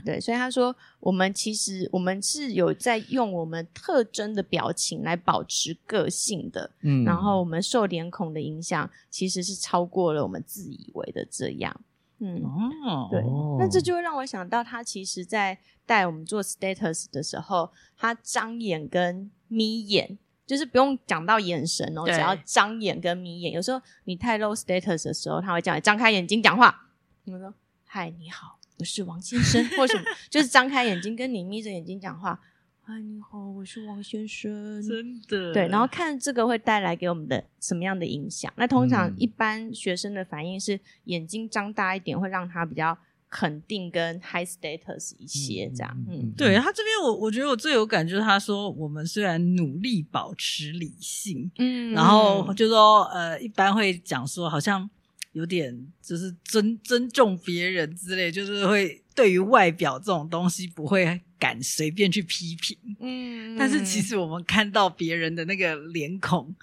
[0.05, 0.17] 对。
[0.19, 6.71] 所以他说，我们其实我们是有在用我们特征的表情来保持个性的。
[6.81, 11.81] 嗯，然后我们受脸孔的影响，其实是超过了我们自以为的这样。
[12.19, 13.21] 嗯哦，对，
[13.59, 23.51] 那这就会让我想到，他其实在带我们做 status 的时候，他张眼跟眯眼，就是不用讲到眼神哦，只要张眼跟眯眼。
[23.51, 26.89] 有时候你太 low status 的时候，他会叫你张开眼睛讲话。
[27.23, 27.53] 你们说
[27.85, 32.39] ：“嗨，你好，我是王先生。”或什么，就是张开眼睛跟你眯着眼睛讲话。
[32.85, 34.81] 嗨，你好，我是王先生。
[34.85, 38.51] 真的对，然后看这个会带来给我们的什么样的影响？
[38.57, 42.97] 那通常一般学生的反应是眼睛张大一点，会让他比较
[43.29, 46.05] 肯定跟 high status 一些这样。
[46.09, 54.89] 嗯，嗯对他这边我我觉得我最有感就是他说我们虽然努力保持理性，嗯，然后就说呃一般会讲说好像
[55.33, 61.21] 有点就是尊尊重别人之类，就是会对于外表这种东西不会。
[61.39, 66.55] 敢随便去批评，嗯， 但是其实我们看到别人的那个脸孔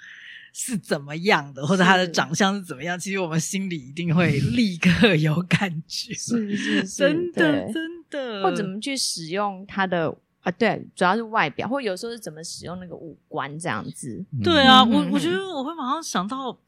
[0.54, 10.50] 是怎么样的，或者他的长相是怎么样，其实我们心里一定会 立刻有感觉，是 是是，真的真的，或怎么去使用他的啊？
[10.52, 14.24] 对，主要是外表，或有时候是怎么使用那个五官这样子。
[14.42, 16.59] 对啊，我我觉得我会马上想到。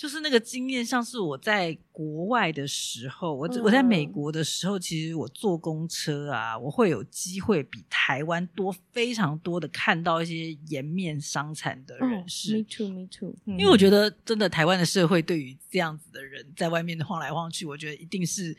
[0.00, 12.56] 就是那个经验，像是我在国外的时候，我我在美国的时候，其实我坐公车啊，我会有机会比台湾多非常多的看到一些颜面伤残的人士。
[12.56, 13.34] Me too, me too。
[13.44, 18.56] 因为我觉得真的台湾的社会对于这样子的人在外面晃来晃去，我觉得一定是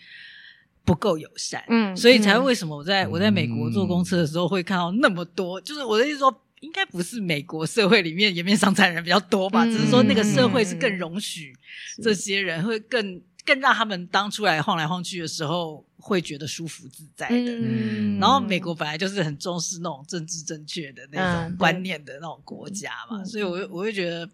[0.86, 1.66] 不够友善。
[1.70, 6.44] 嗯，所以才会为什么我在我在美国坐公车的时候会看到那么多，就是我的意思说。
[6.62, 9.66] 应该不是美国社会里面颜面伤残人比较多吧？
[9.66, 11.54] 嗯、只是说那个社会是更容许
[12.02, 17.36] 这些人，会更更让他们当出来晃来晃去的时候会觉得舒服自在的。
[17.36, 24.30] 嗯、然后美国本来就是很重视那种政治正确的那种观念的那种国家嘛，嗯、所以我我会觉得，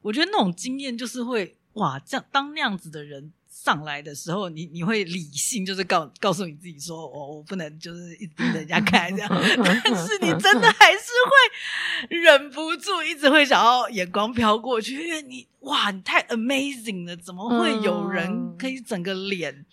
[0.00, 3.32] 我觉得那种经验就是会哇，这样当那样子的人。
[3.64, 9.28] 上来的时候，你你会理性，就是告告诉你自己说，我我不能就是一直盯着人家看这样，
[9.82, 19.64] 但是你真的还是会忍不住，一直会想要眼光飘过去，因为你哇，你太 amazing 了，怎么会有人可以整个脸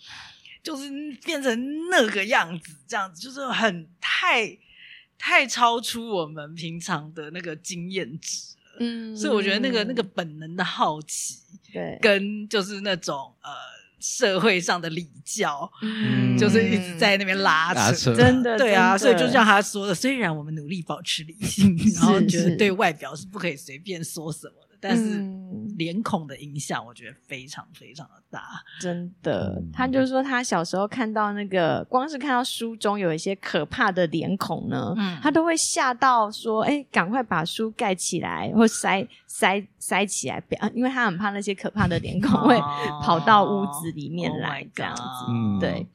[0.62, 0.90] 就是
[1.22, 4.58] 变成那个样子，这样子就是很太
[5.18, 11.38] 太超出我们平常的那个经验值了，嗯，所以我觉得那个那个本能的好奇，
[11.72, 13.73] 对，跟就是那种呃。
[14.04, 18.14] 社会上的礼教，嗯，就是一直在那边拉扯，拉扯。
[18.14, 24.54] 真的，对啊，所以就像他说的，虽然我们努力保持理性， 然后觉得对外表是不可以随便说什么。
[24.86, 25.18] 但是
[25.78, 28.42] 脸孔的影响，我觉得非常非常的大，
[28.78, 29.62] 真的。
[29.72, 42.60] 他就是说，他小时候看到那个，光是看到书中有一些可怕的脸孔呢，嗯，他都会吓到说：“哎，赶快把书盖起来，或塞塞塞起来，不要，因为他很怕那些可怕的脸孔会
[43.00, 45.02] 跑到屋子里面来，这样子。
[45.02, 45.86] 哦”对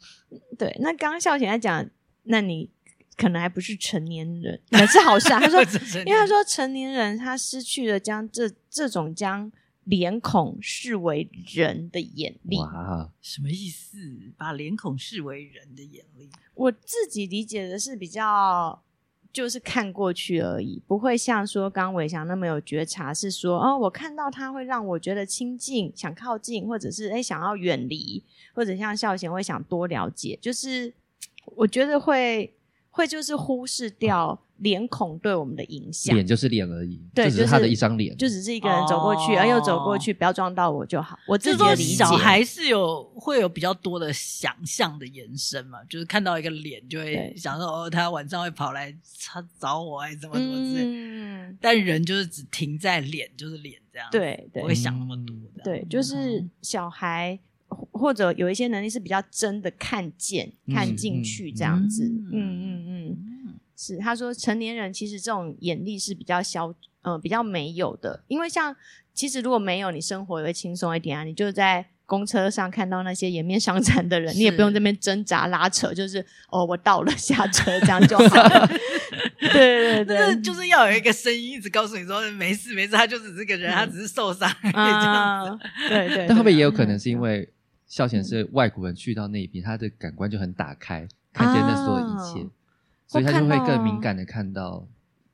[0.58, 0.76] 对。
[0.82, 1.86] 那刚刚孝贤在讲，
[2.24, 2.72] 那你。
[3.20, 5.42] 可能还不是成年人，那是好事啊。
[5.42, 5.62] 他说，
[6.06, 9.52] 因为他说成年人他失去了将这这种将
[9.84, 12.58] 脸孔视为人的眼力。
[12.58, 13.98] 哇，什么意思？
[14.38, 16.30] 把脸孔视为人的眼力？
[16.54, 18.82] 我自己理解的是比较
[19.34, 30.94] 就是看过去而已，不会像说刚伟翔那么有觉察，是说哦，我看到他会让我觉得亲近，想靠近，或者是诶想要远离，或者像孝贤会想多了解，就是
[31.44, 32.56] 我觉得会。
[33.00, 41.18] 会就是忽视掉脸孔对我们的影响，脸就是脸而已，对，就只是他的一张脸，就只是一个人走过去，而、哦、又走过去，不要撞到我就好。
[41.26, 48.94] 我自己的理解，小孩是有会有比较多的想象的延伸嘛，就是看到一个脸就会想说，哦，他晚上会跑来
[49.26, 50.84] 他找我，还是怎么怎么之类。
[50.84, 55.64] 嗯，但人就是只停在脸，就是脸这样，对，对，不会想那么多的。
[55.64, 57.40] 对，就是小孩。
[57.92, 66.68] 或者有一些能力是比较真的看见、嗯、看进去这样子，嗯嗯嗯，嗯，是他说成年人其实这种眼力是比较消，
[67.02, 68.76] 嗯、呃，比较没有的，因为像
[69.14, 71.24] 其实如果没有，你生活也会轻松一点啊。
[71.26, 78.70] 你就在公车上看到那些颜面伤残的人，你也不用这边挣扎拉扯，就是哦，我到了下车这样就好 了。
[79.40, 85.66] 对对 对，就是要有一个声音一直告诉你说没事没事，他就只是个人，嗯、他只是受伤，这样子。
[85.90, 87.48] 对对，对， 但后面也有可能是因为。
[87.90, 92.48] 孝贤是外国人去到那边，他的感官就很打开，看见那所有一切，
[93.08, 94.88] 所以他就会更敏感的看到。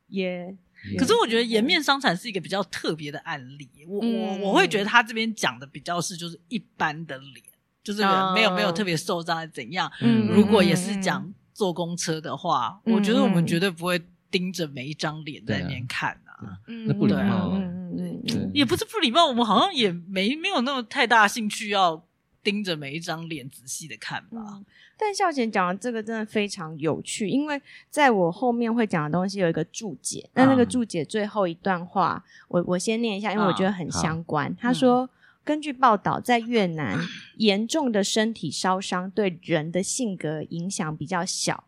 [0.07, 0.55] 耶，
[0.97, 3.69] 可是我觉得颜面伤残是一个比较特别的案例。
[3.85, 7.43] 我我我会觉得他这边讲的比较是就是一般的脸，
[7.83, 8.01] 就是
[8.33, 9.91] 没有没有特别受伤怎样。
[9.99, 14.01] 嗯，如果也是讲坐公车的话，我觉得我们绝对不会
[14.31, 16.55] 盯着每一张脸在那边看啊。
[16.87, 17.51] 那不礼貌。
[17.53, 22.05] 嗯嗯嗯，也不是不礼貌，我们好像也没没有那么太大兴趣要。
[22.45, 24.37] 盯着每一张脸仔细的看吧。
[24.39, 24.65] 嗯、
[24.95, 34.49] 但孝贤讲的这个真的非常有趣，因为在我后面会讲的东西有一个注解，那、嗯、那个注解最后一段话，我我先念一下，因为我觉得很相关。
[34.49, 35.01] 嗯、他说。
[35.01, 35.09] 嗯
[35.45, 36.99] 根据报道，在越南，
[37.37, 41.65] 严重的身体烧伤对人的性格影响比较小，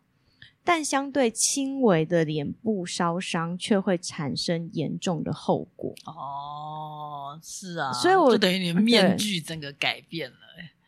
[0.68, 5.94] 但相对轻微的脸部烧伤却会产生严重的后果。
[6.04, 10.36] 哦，是啊，所以我就等于你的面具整个改变了。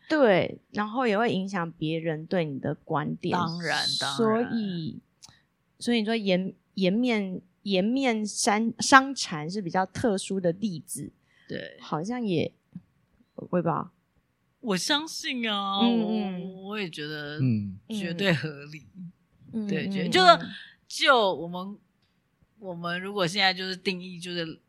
[0.07, 3.35] 对，然后也会影响别人对你的观点。
[3.35, 4.43] 当然，当然。
[4.43, 4.99] 所以，
[5.79, 11.11] 所以你说颜颜面颜面伤伤残是比较特殊的例子。
[11.47, 12.53] 对，好像也。
[13.49, 13.91] 会吧，
[14.59, 19.11] 我相信啊，嗯我我也觉得，嗯，绝对合理，嗯，
[19.67, 20.39] 对，觉就是
[20.87, 21.77] 就我们
[22.59, 24.59] 我们如果现在就是定义就是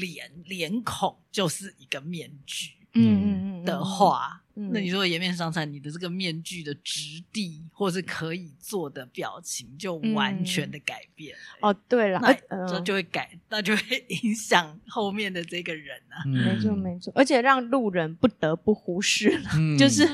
[0.00, 4.42] 脸脸孔就是一个面具，嗯嗯的话。
[4.58, 11.76] 那你说颜面伤残，你的这个面具的质地，或是可以做的表情，就完全的改变、欸嗯、哦。
[11.86, 16.24] 对了，那这就会改，呃、那就会影响后面的这个人啊。
[16.24, 20.06] 嗯、没错没错，而且让路人不得不忽视了，嗯、就是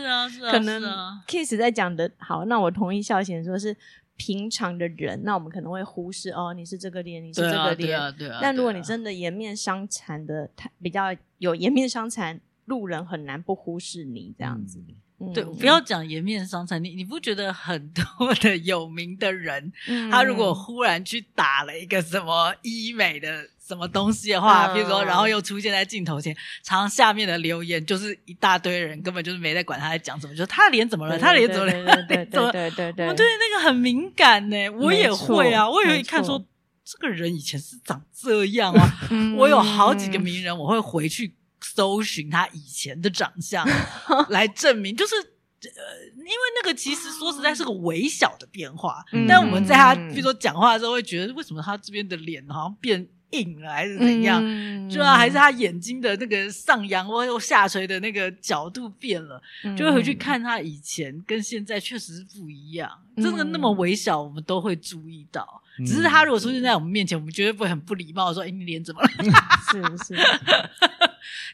[0.50, 0.82] 可能
[1.28, 2.44] Kiss 在讲的好。
[2.46, 3.76] 那我同意孝贤说是
[4.16, 7.88] 平常的人，那我们可能会忽视哦，你是这个脸，你是这个脸。
[7.88, 8.38] 对啊对啊。
[8.40, 12.40] 但如果你真的颜面伤残的，他比较有颜面伤残。
[12.66, 14.94] 路人很难不忽视你这样子，嗯、
[15.34, 31.72] 对，不要讲颜面伤残，你你不觉得很多的有名的人，嗯、他如果忽然去打了一个什么医美的什么东西的话，嗯、比如说，然后又出现在镜头前，常常下面的留言就是一大堆人根本就是没在管他在讲什么，就是他脸怎么了，他脸怎么了，
[32.06, 36.44] 对对对对对对，我 对那个很敏感呢，我也会啊，我也会看说
[36.84, 38.98] 这个人以前是长这样啊，
[39.38, 41.34] 我有好几个名人，我会回去。
[41.62, 43.66] 搜寻他以前的长相
[44.28, 54.42] 来证明，就是呃，因为那个其实说实在是个微小的变化，嗯、但我们在他比如说讲话的时候会觉得，为什么他这边的脸好像变硬了，还是怎样？
[54.44, 65.62] 嗯、就啊，还是他眼睛的那个上扬或下垂的那个角度变了，嗯、就会回去看他以前跟现在确实是不一样，真的、嗯、那么微小，我们都会注意到。
[65.78, 69.08] 嗯、只是他如果出现在我们面前，我们绝对不会很不礼貌的说：“哎，你脸怎么了？”
[69.70, 70.14] 是不是。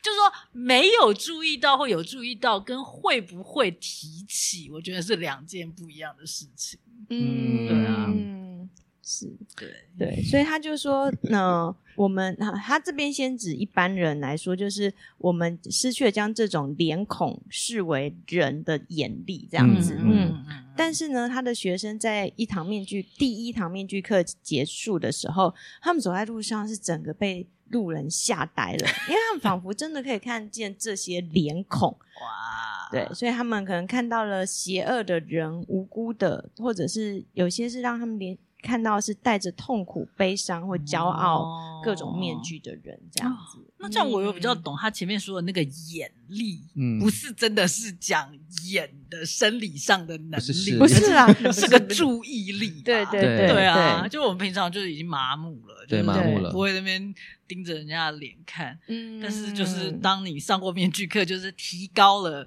[0.02, 6.78] 就是说，没有注意到或有注意到，跟会不会提起，我觉得是两件不一样的事情。
[7.10, 8.68] 嗯，对啊，嗯，
[9.02, 19.96] 是，对对，所以他就说，呢，我们他这边先指一般人来说，就是我们失去了将这种脸孔视为人的眼力这样子。
[19.98, 27.46] 嗯，嗯，但是呢，他的学生在一堂面具第一堂面具课结束的时候，他们走在路上是整个被。
[27.70, 31.90] 路人吓呆了，因为他们仿佛真的可以看见这些脸孔。
[31.90, 32.88] 哇！
[32.90, 38.36] 对，所以他们可能看到了邪恶的人、无辜的，或者是有些是让他们连。
[38.60, 43.64] 看到是带着痛苦、悲伤或骄傲各种面具的人，这样子。
[43.78, 48.30] 那这样我又比较懂他前面说的那个眼力，嗯，不是真的是讲
[48.70, 52.82] 演的生理上的能力，不是啊，是个注意力。
[52.84, 57.14] 对对对对啊，就我们平常就是已经麻木了，对麻木了，不会那边
[57.46, 58.78] 盯着人家的脸看。
[58.88, 62.46] 嗯，但是就是当你上过面具课，就是提高了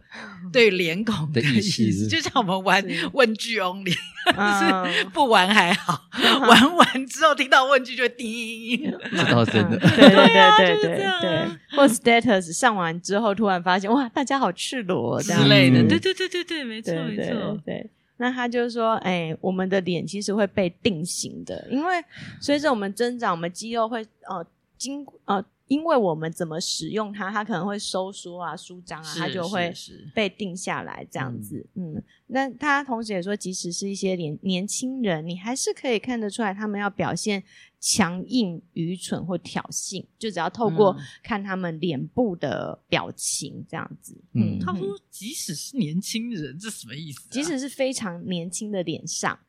[0.51, 6.09] 对脸孔的意识，就像我们玩问句 only，就 是不玩还好。
[6.47, 17.89] 玩完之后听到问句就会叮， 这倒真的，对对对对对对，或 status 上完之后突然发现哇，大家好赤裸这样之类的，对对对对对，没错没错，对。
[18.17, 22.03] 那他就说，哎，我们的脸其实会被定型的，因为
[22.39, 24.45] 随着我们增长，我们肌肉会呃
[24.77, 25.43] 经呃。
[25.71, 29.73] 因为我们怎么使用它，它可能会收缩啊、舒张啊，它就会
[30.13, 31.65] 被定下来这样子。
[31.75, 37.41] 嗯，嗯，那他同时也说，即使是一些年年轻人，你还是可以看得出来，他们要表现
[37.79, 40.93] 强硬、愚蠢或挑衅，就只要透过
[41.23, 44.13] 看他们脸部的表情这样子。
[44.33, 47.31] 嗯，他说，即使是年轻人，这什么意思啊？
[47.31, 49.39] 即使是非常年轻的脸上。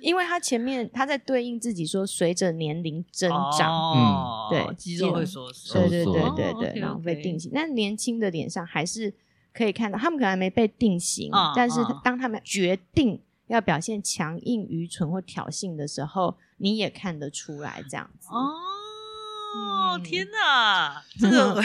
[0.00, 7.50] 因为他前面他在对应自己说，随着年龄增长，哦、嗯，对，肌肉会缩缩，对对对对对，然后被定型。
[7.54, 9.12] 那年轻的脸上还是
[9.52, 18.28] 可以看到，他们可能还没被定型，哦、但是当他们决定要表现强硬、愚蠢或挑衅的时候，你也看得出来这样子。
[18.30, 21.62] 哦，嗯、天哪，这个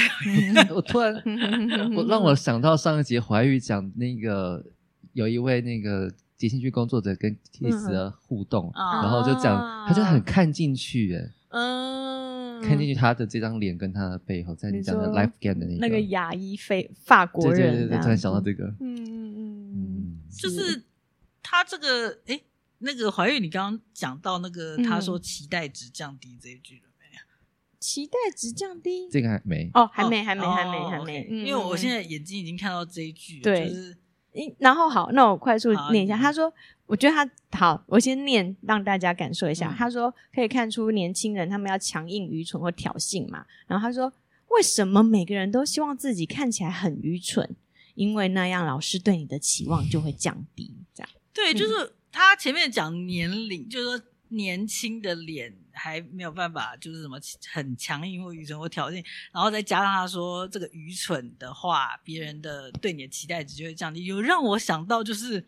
[0.75, 1.13] 我突然
[1.95, 4.65] 我让我想到上一集怀玉讲那个
[5.13, 6.11] 有一位那个。
[6.37, 20.83] 即兴剧工作者跟 Kiss 的互动，嗯、然后就讲，啊、他就很看进去，哎，嗯，看进去他的这张脸跟他的背后，在你讲的 Life Game 的那个那个牙医非法国人，对对对，突然想到这个，嗯嗯嗯嗯，就是
[21.41, 22.39] 他这个哎，
[22.77, 27.21] 那个怀孕，你刚刚讲到那个他说期待值降低这一句了没有？
[27.79, 33.97] 期待值降低，这个还没哦，还没，还没，还没，还没，因为我现在眼睛已经看到这一句，对，就是。
[34.59, 36.17] 然后好，那我快速念一下。
[36.17, 36.51] 他说
[36.85, 39.69] ：“我觉得他好，我先念让大家感受一下。
[39.69, 44.11] 嗯”他说：“可以看出年轻人他们要强硬、愚蠢或挑衅嘛。”然后他说
[44.49, 47.55] ：“为什么每个人都希望自己看起来很愚蠢？
[47.95, 55.55] 因为那样老师对你的期望就会降低。”这样对，就是他前面讲年龄，嗯、就是说年轻的脸。
[55.79, 57.19] 还没有办法，就是什么
[57.53, 58.95] 很强硬或愚蠢或挑衅，
[59.31, 64.03] 然后再加上他说这个愚蠢的话，别人的对你的期待值就会降低。
[64.05, 65.45] 有让我想到就是。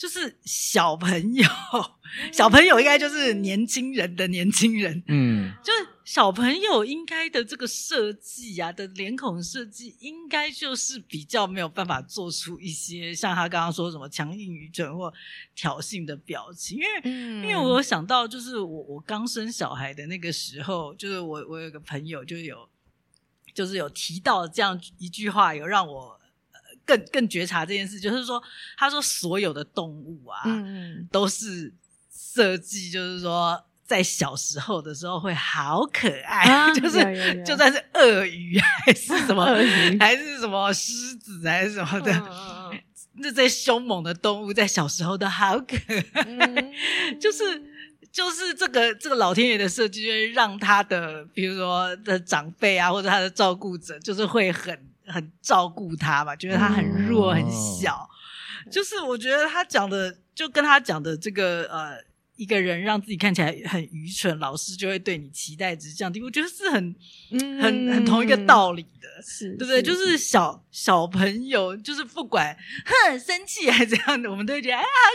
[0.00, 1.44] 就是小朋友，
[2.32, 15.12] 小朋友应该就是年轻人的年轻人，嗯， 就是小朋友应该的这个设计啊的脸孔设计，应该就是比较没有办法做出一些像他刚刚说什么强硬、愚蠢或
[15.54, 22.70] 挑衅的表情，因为，嗯、因为我想到就是我我刚生小孩的那个时候，就是我我有个朋友就有，
[23.52, 26.18] 就是有提到这样一句话，有让我。
[26.90, 28.42] 更更觉察这件事，就是说，
[28.76, 31.72] 他说所有的动物啊，嗯、都是
[32.12, 39.44] 设计，就是说，在小时候的时候会好可爱，啊、 就是就算是鳄鱼还是什么，
[40.00, 42.12] 还是什么狮子还是什么的，
[43.14, 45.76] 那、嗯、 这些凶猛的动物在小时候都好可
[46.14, 46.72] 爱，嗯、
[47.20, 47.62] 就是
[48.10, 54.76] 就是这个这个老天爷的设计，会让他的比如说的长辈啊，或者他的照顾者，就是会很。
[55.10, 58.08] 很照顾他吧，觉得他很弱很小，
[58.66, 61.96] 嗯、就是我觉得他讲的就跟他讲的这个呃，
[62.36, 66.94] 一个人让自己看起来很愚蠢，老师就会对你期待值降低，我觉得是很、
[67.30, 69.82] 嗯、很很同一个道理的，是对不对？
[69.82, 72.56] 就是小小朋友，就是不管
[72.86, 75.10] 哼生气还是怎样的，我们都会觉得哎呀好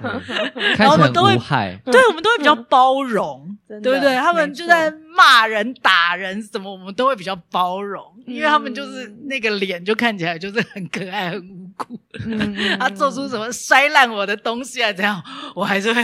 [0.00, 0.08] 可
[0.56, 1.36] 爱， 然后我们都会
[1.84, 4.16] 对，我们都会比较包容， 嗯、对不对？
[4.16, 8.02] 他们就在骂人打人什么，我们都会比较包容。
[8.30, 11.98] 因为他们就是那个脸，就看起来就是很可爱、很无辜。
[12.26, 15.22] 嗯、 他做出什么摔烂我的东西啊，这样
[15.54, 16.02] 我还是会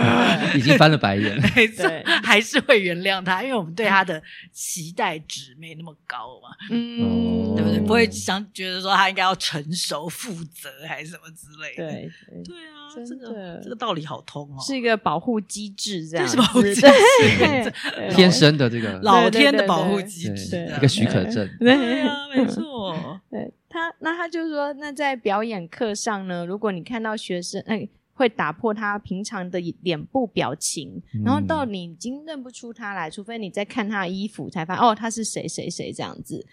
[0.58, 1.88] 已经翻了白眼， 没错，
[2.22, 4.22] 还是会原谅他，因为我们对他的
[4.52, 7.73] 期待值没那么高嘛，嗯，对不对？
[7.84, 11.90] 不会想觉得说他应该要成熟、负责还是什么之类的。
[11.90, 17.72] 对对，对啊，这个这个道理好通哦，是一个保护机制，这样是保护机 制，
[18.10, 21.48] 天生的这个老天的保护机制，一个许可证。
[21.58, 23.20] 对啊，没 错。
[23.30, 36.46] 对他，那他就说，那在表演课上呢，如果你看到学生，哎，会打破他平常的脸部表情，嗯、然后到你已经认不出他来，除非你在看他的衣服才发现，哦，他是谁谁谁这样子。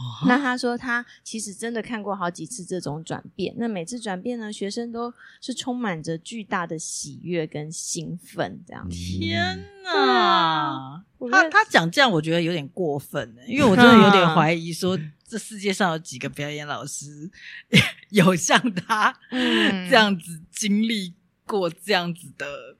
[0.00, 8.88] 哇 那他说，他其实真的看过好几次这种转变，那每次转变呢，学生都是充满着巨大的喜悦跟兴奋，这样。
[8.88, 11.04] 天哪！
[11.30, 17.30] 他他讲这样，我觉得有点过分，因为我真的有点怀疑说，这世界上有几个表演老师
[18.10, 22.76] 有像他这样子经历过这样子的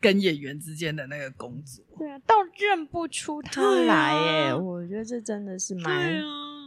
[0.00, 1.84] 跟演员之间的那个工作。
[1.98, 4.54] 对啊，倒认不出他来耶！
[4.54, 6.20] 我觉得这真的是蛮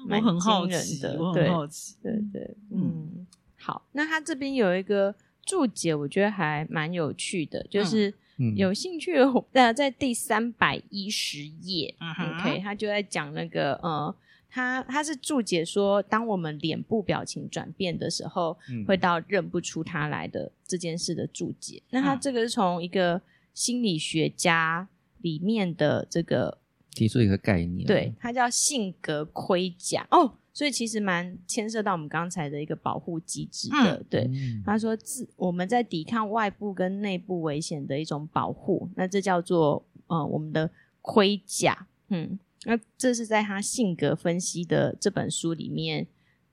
[0.07, 1.17] 蛮惊人的。
[1.19, 3.25] 我很好奇，对对，嗯，
[3.57, 5.15] 好，那他这边有一个
[5.45, 8.13] 注解，我觉得还蛮有趣的，就是。
[8.55, 14.13] 有兴趣的，呃，在第三百一十页，OK，他就在讲那个，呃，
[14.53, 21.81] 他他是注解说，当我们脸部表情转变的时候，嗯、会到认不出他来的这件事的注解。
[21.89, 23.19] 那他这个是从一个
[23.55, 24.87] 心理学家
[25.21, 26.59] 里面的这个
[26.91, 30.35] 提出一个概念，对，他叫性格盔甲哦。
[30.55, 34.29] 所以其实蛮牵涉到我们刚才的一个保护机制的，嗯、对。
[34.63, 40.69] 他说自我们在抵抗外部跟内部危险的一种保护，那这叫做呃我们的
[41.01, 46.07] 盔甲，嗯，那这是在他性格分析的这本书里面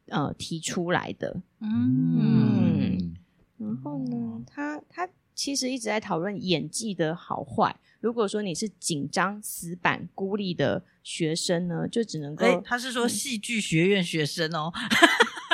[0.09, 3.17] 呃提出来的，嗯，嗯。
[3.59, 7.77] 然后呢，他他其实一直在讨论演技的好坏。
[8.01, 12.61] 如果说你是紧张、死板、孤立的学生呢，就只能够、欸……
[12.65, 14.73] 他是说戏剧学院学生哦，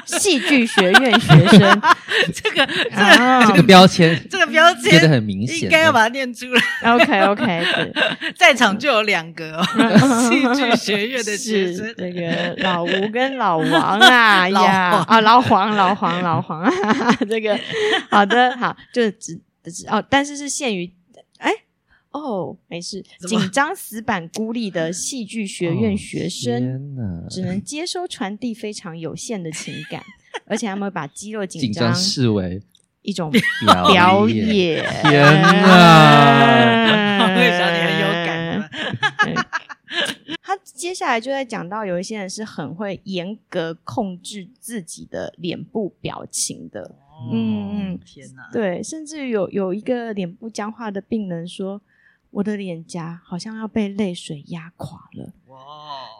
[0.07, 1.83] 戏剧学院学生
[2.33, 2.65] 这个
[3.49, 6.93] 这个标签， 这个标签很明显，应该要把它念出来。
[6.95, 7.93] OK OK，
[8.39, 15.05] 在场就有两个哦，戏剧学院的学生，那个老吴跟老王啊， 呀。
[15.07, 16.63] 啊，老黄、老黄、老黄。
[16.63, 17.59] 啊， 这个
[18.09, 20.93] 好的好，就只只哦，但是是限于
[21.39, 21.53] 哎。
[22.13, 30.03] 哦，没事，紧张、死板、孤立的戏剧学院学生，哦、只能接收传递非常有限的情感，
[30.47, 32.63] 而且他们会把肌肉紧张视为
[33.07, 34.85] 一种表演。
[35.03, 38.61] 天哪，我也想你很有感。
[40.43, 46.83] 他接下来就在讲到，有一些人是很会严格控制自己的脸部表情的。
[46.83, 51.81] 哦、嗯嗯，天哪，对，甚至有有一个脸部僵化的病人说。
[52.31, 55.57] 我的脸颊好像要被泪水压垮了，哇！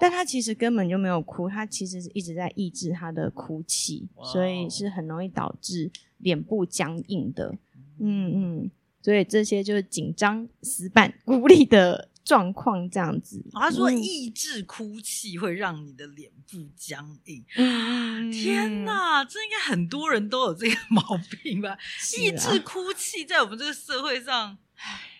[0.01, 7.57] 但他其实根本就没有哭，他其实是一直在抑制他的哭泣，所以是很容易导致脸部僵硬的。
[7.99, 8.71] 嗯嗯，
[9.03, 13.45] 所以这些就是紧张、死板、孤立的状况，这样子。
[13.53, 17.45] 他说，抑制哭泣会让你的脸部僵硬。
[17.57, 21.03] 嗯，天哪，这应该很多人都有这个 毛
[21.43, 21.79] 病吧？
[22.19, 25.13] 抑制哭泣在我们这个社会上，唉。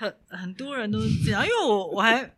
[0.00, 2.34] 很很多人都是这样，因为我我还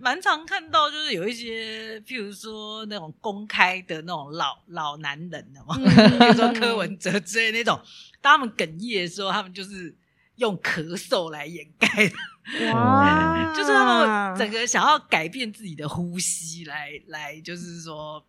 [0.00, 5.76] 蛮常看到，就是有一些，譬如说那种公开的那种老老男人的嘛，
[6.18, 7.80] 比如说柯文哲之类的那种，
[8.20, 9.94] 当他们哽咽的时候，他们就是
[10.36, 18.24] 用咳嗽来掩盖的，哇， 就是他们整个想要改变自己的呼吸来，来来就是说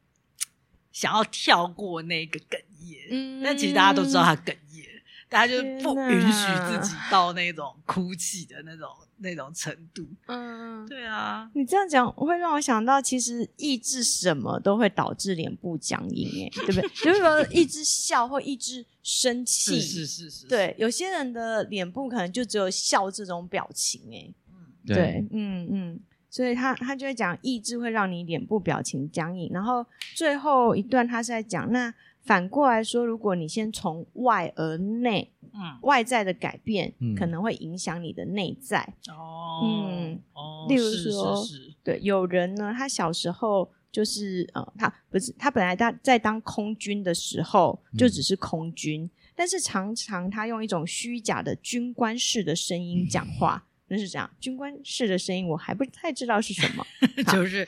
[0.91, 4.94] 想要跳过那个哽咽，嗯，但其实大家都知道他哽咽。
[5.27, 10.07] 大家就不允许自己到那种哭泣的那种那种程度。
[10.27, 16.89] 嗯，对啊，你这样讲会让我想到，其实抑制什么都会导致脸部僵硬，哎，对不对？
[16.89, 20.47] 比 如说抑制笑或抑制生气，是是是是。
[20.47, 24.55] 对，有些人的脸部可能就只有笑这种表情，哎，嗯，
[24.85, 25.99] 对，嗯嗯，
[26.29, 31.93] 所以他他就会讲抑制会让你脸部表情僵硬，然后最后一段他是在讲那。
[32.25, 38.81] 反过来说，如果你先从外而内，嗯，外在的改变可能会影响你的内在。
[39.09, 53.63] 哦，嗯，哦，例如说，是是是对，有人呢，他小时候就是呃，他不是他本来他在当空军的时候就只是空军，嗯，但是常常他用一种虚假的军官式的声音讲 话。
[53.67, 56.83] 嗯那是这样，军官式的声音我还不太知道是什么，
[57.31, 57.63] 就是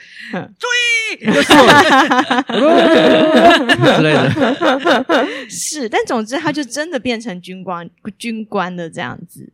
[0.57, 0.67] 注
[1.15, 1.31] 意，之
[4.01, 7.87] 类的，是，但总之他就真的变成军官，
[8.17, 9.47] 军官的这样子，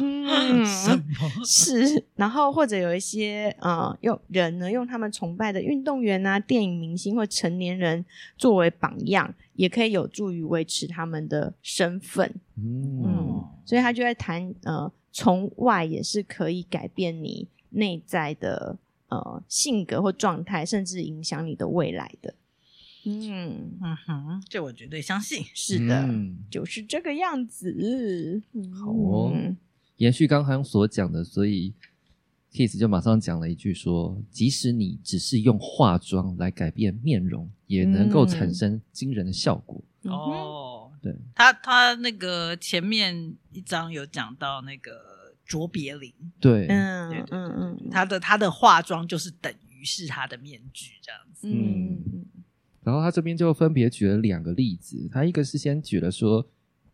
[0.00, 1.02] 嗯， 什么？
[1.44, 8.04] 是，然后或者有一些呃，用人呢，用他们崇拜的运动员啊、电影明星或成年人
[8.38, 14.92] 作为榜样，也可以有助于维持他们的身份，嗯，嗯，所以他就在谈呃。
[15.16, 18.76] 从外也是可以改变你内在的
[19.08, 22.34] 呃性格或状态，甚至影响你的未来的。
[23.04, 25.44] 嗯嗯哼，这我绝对相信。
[25.54, 28.42] 是的，嗯、就是这个样子。
[28.72, 29.56] 好哦，嗯、
[29.98, 31.72] 延续刚刚所讲的，所以
[32.52, 39.80] Keith 就马上讲了一句说：即使你只是用化妆来改变面容，也能够产生惊人的效果。
[40.02, 40.63] 嗯、哦。
[41.04, 41.14] 对。
[41.34, 52.24] 他，他那个前面一章有讲到那个卓别林，对，嗯嗯嗯，他的他的化妆就是等于是他的面具这样子，嗯，
[52.82, 56.48] 然后他这边就分别举了两个例子，他一个是先举了说，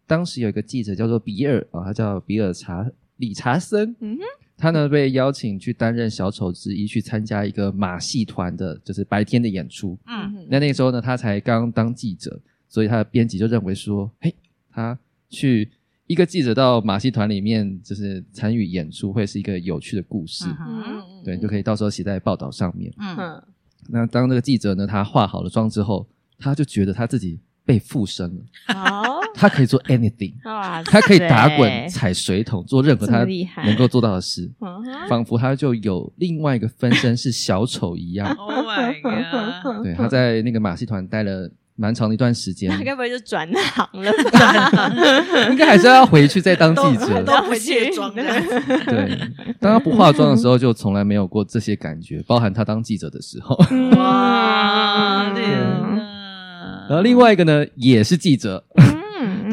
[0.09, 4.23] 当时有一个记者叫做比尔啊、哦，他叫比尔查理查森，嗯哼，
[4.57, 12.41] 他呢被邀请去担任小丑之一，去参加一个马戏团的，就是白天的演出，嗯哼，那那个时候呢，他才刚当记者。
[12.71, 14.33] 所以他的编辑就认为说，嘿，
[14.71, 14.97] 他
[15.29, 15.69] 去
[16.07, 22.93] 一个记者到马戏团里面，就是参与演出，会是一个有趣的故事，嗯、对，就可以到时候写在报道上面。
[22.97, 23.43] 嗯，
[23.89, 26.07] 那当这个记者呢，他化好了妆之后，
[26.39, 28.43] 他就觉得他自己被附身了，
[28.75, 30.35] 哦，他可以做 anything，
[30.87, 33.25] 他可以打滚、踩水桶，做任何他
[33.65, 34.49] 能够做到的事，
[35.09, 38.33] 仿佛他就有另外一个分身是小丑一样。
[38.39, 39.83] Oh my god！
[39.83, 41.51] 对，他在那个马戏团待了。
[41.81, 44.93] 蛮长的一段时间， 他该不会就转行了吧？
[45.51, 48.61] 应该还是要回去再当记者， 都不卸妆这样子。
[48.85, 49.19] 对，
[49.59, 53.57] 当他不化妆的时候，就从来没有过这些感觉，包含他当记者的时候。
[53.97, 55.49] 哇，天
[55.97, 56.87] 哪！
[56.91, 58.63] 然后另外一个呢，也是记者，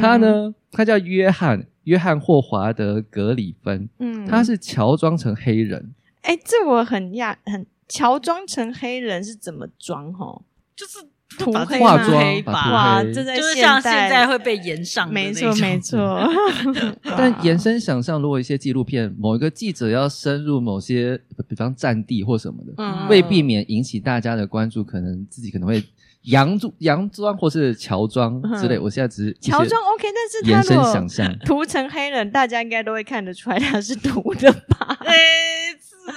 [0.02, 5.94] 他呢，他叫约翰约翰霍华德格里芬，嗯，他是乔装成黑人。
[6.24, 10.12] 哎，这我很讶，很乔装成黑人是怎么装？
[10.12, 10.42] 哈，
[10.76, 10.98] 就是。
[11.38, 16.20] 涂黑化妆，哇，这在就是像现在会被延上的没错没错。
[17.04, 25.84] 但延伸想象，如果一些纪录片某一个记者要深入某些，比方战地或什么的，嗯、为避免引起大家的关注，可能自己可能会
[26.26, 28.76] 佯装、佯装或是乔装之类。
[28.76, 34.98] 嗯、我现在只是乔装 OK，但是延伸想象，涂成黑人，大家应该都会看得出来他是涂的吧？
[35.06, 35.16] 哎，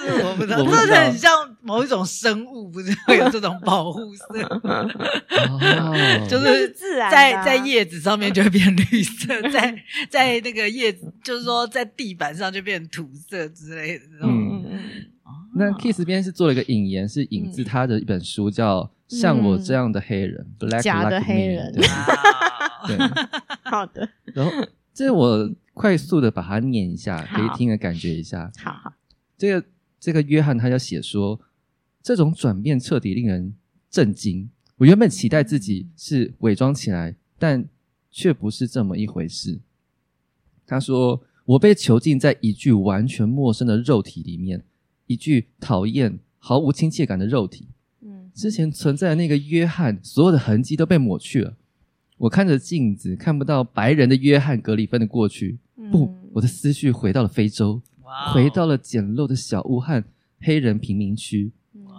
[0.01, 1.31] 是我不知道，这是很像
[1.61, 4.25] 某一种生物，不是会有这种保护色？
[4.63, 9.75] 哦，就是自然在在叶子上面就会变绿色， 在
[10.09, 14.05] 在那个叶子，就是说在地板上就变土色之类的。
[15.55, 18.83] 那 Kiss 边是做了一个引言，是引自他的一本书，叫
[19.19, 20.81] 《像我这样的黑人》（Black Like Me）。
[20.81, 21.73] 假的黑人。
[21.73, 22.97] 对。
[23.63, 24.09] 好的。
[24.33, 24.51] 然后，
[24.93, 25.49] 这我。
[25.73, 28.51] 快速的把它念一下，可以听的感觉一下。
[28.61, 28.93] 好好，
[29.37, 29.65] 这个
[30.01, 31.39] 这个约翰他要写说，
[32.01, 33.53] 这种转变彻底令人
[33.89, 34.49] 震惊。
[34.77, 37.63] 我原本期待自己是伪装起来，但
[38.09, 39.59] 却不是这么一回事。
[40.65, 44.63] 他说，我被囚禁在一具完全陌生的肉体里面，
[45.05, 47.67] 一具讨厌、毫无亲切感的肉体。
[48.01, 51.55] 嗯，之前存在的那个约翰，所有的痕迹都被抹去了。
[52.17, 55.59] 我看着镜子，看不到白人的约翰·格里芬的过去。
[55.77, 57.81] 嗯、不，我的思绪回到了非洲，哇
[58.33, 60.03] 回到了简陋的小屋和
[60.39, 61.51] 黑人贫民区，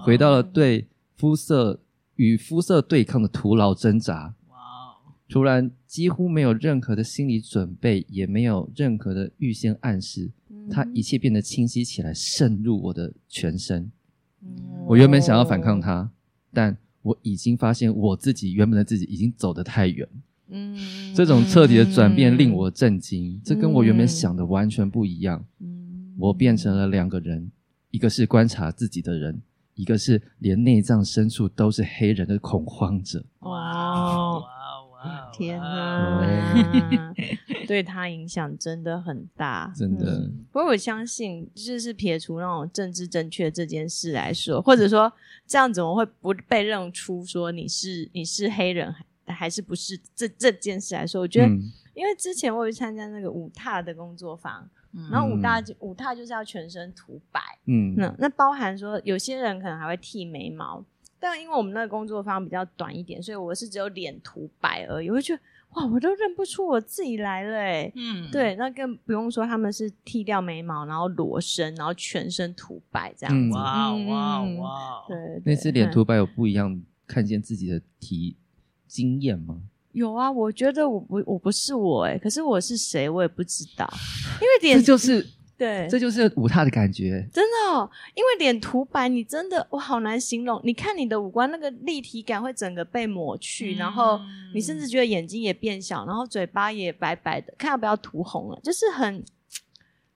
[0.04, 0.86] 回到了对
[1.16, 1.80] 肤色
[2.16, 4.34] 与肤色对抗的徒劳挣扎。
[4.48, 4.56] 哇
[5.28, 10.30] 突然，几乎没有任何的心理准备，也没有任何的预先暗示，
[10.70, 13.90] 它一切变得清晰起来，渗入我的全身。
[14.42, 14.50] 嗯、
[14.88, 16.10] 我原本想要反抗它，
[16.52, 16.76] 但。
[17.04, 20.08] 我已经发现我自己原本的自己已经走得太远，
[20.50, 25.81] 嗯，这种彻底的转变令我震惊，嗯、这跟我原本想的完全不一样，嗯，
[26.18, 27.50] 我变成了两个人，
[27.90, 29.42] 一个是观察自己的人，
[29.74, 34.44] 一个是连内脏深处都是黑人的恐慌者，哇哦。
[35.34, 37.12] 天呐，
[37.66, 40.30] 对他影响真的很大， 真的。
[40.52, 45.12] 不过我相信，就是撇除那种政治正确这件事来说，或者说
[45.44, 48.94] 这样怎么会不被认出说你是你是黑人
[49.26, 51.48] 还是不是这这件事来说，我觉得，
[51.94, 54.70] 因为之前我有去参加那个舞踏的工作坊，
[55.10, 60.84] 然后五大五大就是要全身涂白，嗯，那那包含说有些人可能还会剃眉毛。
[61.18, 65.08] 但因为我们那个工作方比较短一点，所以我是只有脸涂白而已。
[65.08, 65.42] 我就觉得
[65.74, 67.92] 哇，我都认不出我自己来了哎。
[67.94, 73.56] 嗯，对，那更不用说他们是剃掉眉毛，然后裸身，然后全身涂白这样子。
[73.56, 75.04] 哇哇哇！
[75.06, 78.36] 对，那次脸涂白有不一样，看见自己的体
[78.88, 79.62] 经验吗？
[79.92, 83.88] 有啊，我觉得我不我不是我欸，可是我是谁我也不知道，
[84.34, 85.26] 因为脸这就是。
[85.58, 87.88] 对，这就是舞踏的感觉，真的哦。
[88.16, 90.60] 因为脸涂白，你真的我好难形容。
[90.64, 94.18] 你看你的五官那个立体感会整个被抹去，嗯、然后
[94.54, 97.54] 你甚至觉得眼睛也变小，然后嘴巴也白白的。
[97.56, 99.22] 看要不要涂红了，就是很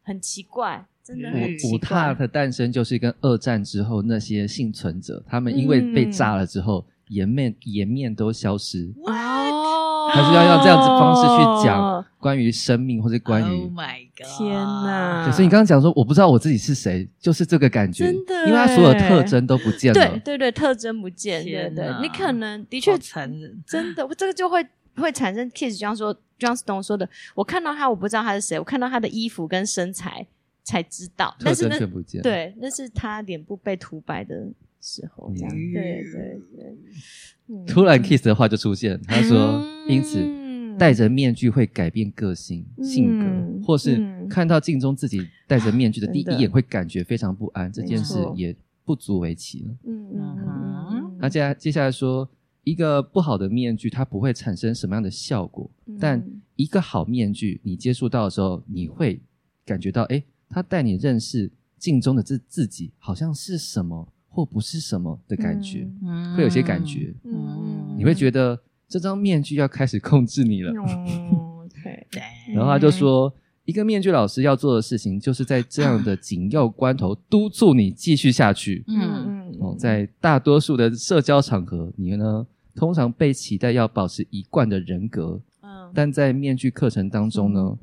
[0.03, 1.77] 很奇怪，真的很奇怪。
[1.77, 8.93] 舞踏的诞生就是跟二战之后那些幸存者，他们因为被炸了之后，颜、嗯、面颜面都消失。
[9.05, 13.63] 哦，还是要用这样子方式去讲关于生命或者关于。
[13.63, 15.31] Oh my 天呐！
[15.31, 20.01] 所以你刚刚讲说，我不知道我自己是谁，就是这个感觉，真的，因为他所有特征都不见了。
[20.01, 30.27] 对对对，特征不见，对对，你可能的确残忍，真的，这个就会会产生 Kiss，就像说 John Stone 说的，我看到他，我不知道他是谁，我看到他的衣服跟身材
[30.65, 32.23] 才知道，特征却不见。
[32.23, 34.47] 对，那是他脸部被涂白的
[34.81, 37.65] 时候，这样，对对对。
[37.67, 40.47] 突然 Kiss 的话就出现，他说，因此。
[40.79, 48.55] 戴着面具会改变个性、性格，嗯、或是看到镜中自己戴着面具的第一眼会感觉非常不安，啊、这件事也
[48.85, 49.75] 不足为奇了。
[49.87, 51.17] 嗯嗯。
[51.19, 52.29] 那接下接下来说，
[52.63, 56.23] 一个不好的面具它不会产生什么样的效果，嗯、但
[56.57, 59.19] 一个好面具你接触到的时候，你会
[59.65, 64.07] 感觉到，哎，他带你认识镜中的自自己，好像是什么
[64.37, 68.61] 或不是什么的感觉，嗯、会有些感觉，嗯，你会觉得。
[68.89, 70.71] 这张面具要开始控制你了。
[70.81, 72.07] 哦， 对。
[72.55, 73.35] 然后他就说，
[73.65, 78.85] 一个面具老师要做的事情，就是在这样的紧要关头督促你继续下去。
[78.87, 79.57] 嗯嗯。
[79.59, 85.43] 哦，在大多数的社交场合，你呢通常被期待要保持一贯的人格。
[85.63, 85.91] 嗯。
[85.93, 87.77] 但在面具课程当中呢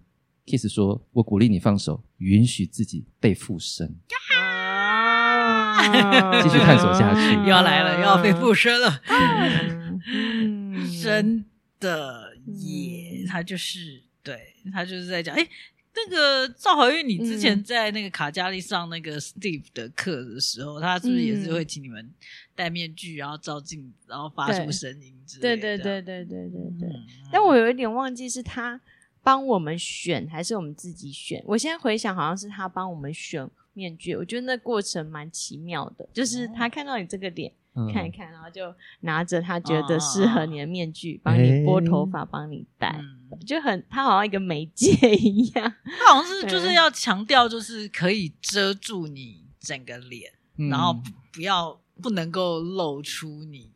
[0.46, 3.94] ，Kiss 说：“我鼓励你放手，允许自己被附身。”
[4.40, 4.43] 啊！
[6.42, 7.34] 继续探索下去。
[7.44, 9.02] 又要来了，又要被附身了。
[9.08, 10.02] 嗯。
[11.02, 11.46] 真
[11.80, 15.48] 的耶，他就是对他就是在讲，哎，
[15.96, 22.10] 那个赵怀玉，你之前在那个卡加利上那个 Steve 的课的时候，他是不是也是会请你们
[22.56, 25.62] 戴面具，然后照镜子，然后发出声音之类的？
[25.62, 26.90] 对对对对对对对。
[27.32, 28.80] 但我有一点忘记是他
[29.22, 31.42] 帮我们选还是我们自己选？
[31.46, 34.16] 我现在回想，好像是他帮我们选面具。
[34.16, 37.54] 我觉得那过程蛮奇妙的，就是他看到你这个脸。
[37.92, 43.04] 看一看，然后就拿着他觉得适合你的面具，帮你拨头发，帮你戴，
[43.48, 45.74] 就很他好像一个媒介一样。
[45.84, 50.32] 他好像是就是要强调，就是可以遮住你整个脸，
[50.70, 50.96] 然后
[51.32, 53.72] 不要不能够露出你。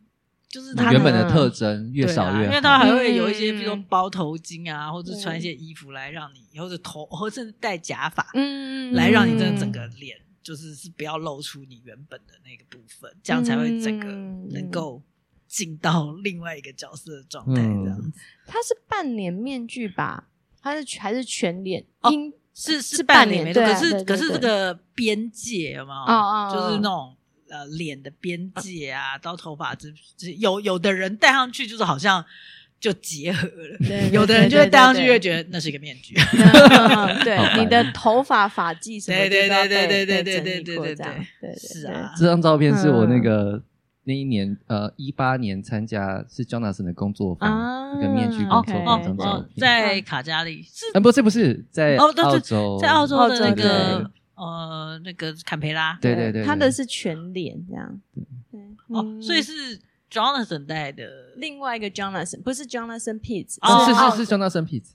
[0.49, 14.05] 就是他原本的特征越少越好，因为他还会有一些，比如说包头巾啊，或者穿一些衣服来让你，或者头，或者戴假发，嗯，来让你的整个脸就是是不要露出你原本的那个部分，这样才会整个
[14.53, 15.03] 能够
[15.47, 17.61] 进到另外一个角色的状态。
[17.61, 18.09] 这样子，
[18.45, 20.29] 他是半脸面具吧？
[20.61, 21.85] 他是还是全脸？
[22.09, 25.97] 应是是半脸，可是可是这个边界有没有？
[25.97, 27.13] 哦哦，就是那种。
[27.49, 29.87] 呃，脸的边界啊，到头发这
[30.17, 32.23] 这有有的人戴上去就是好像
[32.79, 36.13] 就结合了，对，有的人就会戴上去会觉得那是一个面具。
[37.23, 42.13] 对，你的头发发髻什么的，对对对对对对对对对对对，是啊。
[42.17, 43.61] 这张照片是我那个
[44.03, 50.85] 那一年呃一八年参加是 Jonathan 的工作坊，一个面具工作坊，在卡加利是？
[50.93, 54.11] 啊，不是不是在澳洲，在澳洲的那个。
[54.37, 57.99] 呃，那个坎培拉，对对对，他的是全脸这样，
[58.51, 58.61] 对。
[58.89, 59.79] 哦，所以是
[60.11, 61.03] Jonathan 带的，
[61.37, 64.91] 另外一个 Jonathan 不是 Jonathan Pitts，是是是 Jonathan Pitts，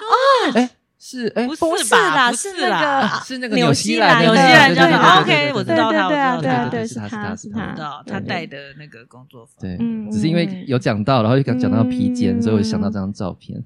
[0.00, 2.32] 哦，哎，是哎，不是吧？
[2.32, 9.76] 是那个是那个纽西兰纽西兰叫的，OK，我知道他，我知道他，对是他是他是他，知道他带的那个工作服，对，
[10.10, 13.62] 只是因为有讲到，然后又讲讲到披肩，所以我想到这张照片，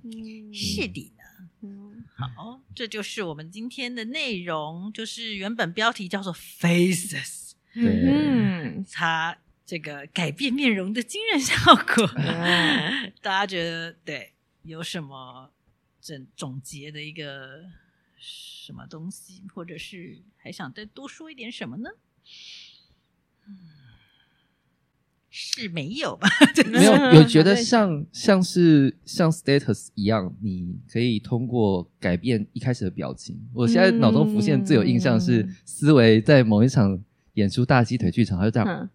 [0.52, 1.11] 是的。
[2.28, 12.06] 好，这就是我们今天的内容，就是原本标题叫做 Faces，嗯，它这个改变面容的惊人效果，
[13.22, 15.50] 大家觉得对有什么
[16.00, 17.64] 总总结的一个
[18.18, 21.90] 什么东西，或者是还想再多说一点什么呢？
[25.34, 26.28] 是没有吧？
[26.70, 33.40] 没有， 有觉得像像是像 status 一样，你可以通过改变一开始的表情。
[33.54, 36.98] 我现在脑中浮现最有印象是思维在某一场
[37.32, 38.90] 演出大鸡腿剧场，他就这样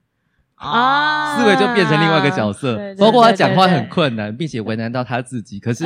[0.54, 5.60] 啊，思维就变成另外一个角色，包括他讲话很困难，并且为难到他自己。
[5.60, 5.84] 可是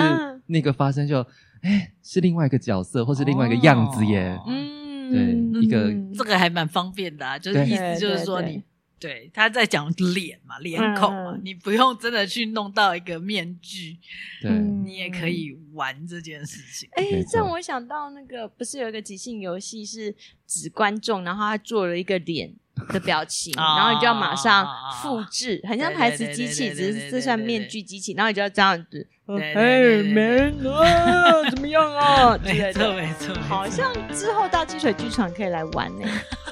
[0.47, 1.25] 那个发生就
[1.61, 4.37] 哎，是另外一个角色，或是另外一个样子耶。
[4.47, 8.61] 嗯，对，一个这个还蛮方便的，就是意思就是说你。
[9.01, 13.97] 对，他在讲脸嘛，脸孔嘛，嗯、你不用真的去弄到一个面具，
[14.43, 16.87] 对，你也可以玩这件事情。
[16.93, 22.53] 哎、嗯，这让我想到那个，不是有一个即兴游戏是指观众，然后他做了一个脸
[22.89, 24.67] 的表情，然后你就要马上
[25.01, 29.07] 复制，很像台词机器，只是这算面具机器，然后你就要这样子。
[29.27, 32.37] 哎，man 啊，怎么样啊？
[32.43, 36.05] 没错没错，好像之后到积水剧场可以来玩呢，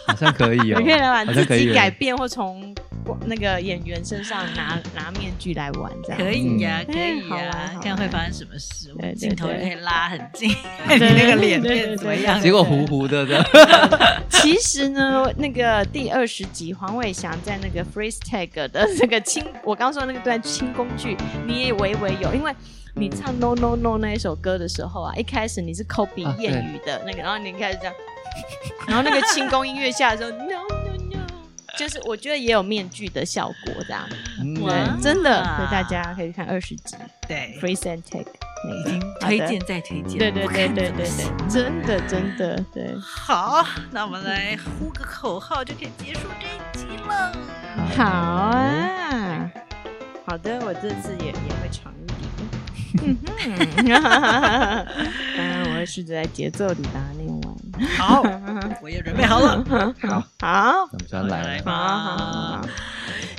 [0.09, 2.73] 好像可以哦，你可以来玩，自己改变或从
[3.25, 6.17] 那个演员身上拿拿面具来玩，这样。
[6.21, 10.49] 可以呀，可以呀，看会发生什么事，镜头也可以拉很近，
[10.89, 12.39] 你那个脸变怎么样？
[12.41, 13.43] 结果糊糊的这样。
[14.29, 21.15] 其实呢，那个第二十集黄伟翔在那个 freeze tag 的那个轻，我刚说那个段轻工具，
[21.47, 22.53] 你也微微有，因为。
[22.95, 27.93] 你唱 No No No 那一首歌的时候啊，一开始你是 copy 谚语的那个，然后你开始这样，
[28.87, 31.25] 然后那个轻功音乐下的时候 No No No，
[31.77, 34.07] 就是我觉得也有面具的效果这样，
[34.55, 36.95] 对，真的，所以大家可以看二十集，
[37.27, 38.31] 对，Freeze and Take，
[38.69, 42.95] 已经推荐再推荐，对对对对对对，真的真的对。
[42.99, 47.31] 好，那我们来呼个口号就可以结束这一集了。
[47.95, 49.51] 好啊，
[50.25, 52.28] 好的，我这次也也会长一点。
[53.03, 53.85] 嗯哼，
[55.37, 57.39] 当然我会试着在节奏里把它念完。
[57.97, 58.23] 好，
[58.81, 59.63] 我也准备好了。
[60.01, 61.71] 好，好，那我们来吧。
[61.71, 62.61] 好好好，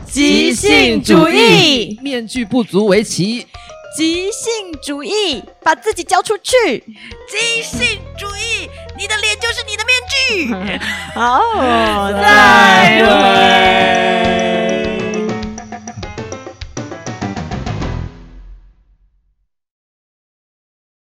[0.06, 3.46] 即兴主义，面具不足为奇。
[3.96, 6.78] 即兴主义，把自己交出去。
[7.28, 10.78] 即兴主义，你的脸就是你的面具。
[11.12, 14.59] 好，再会。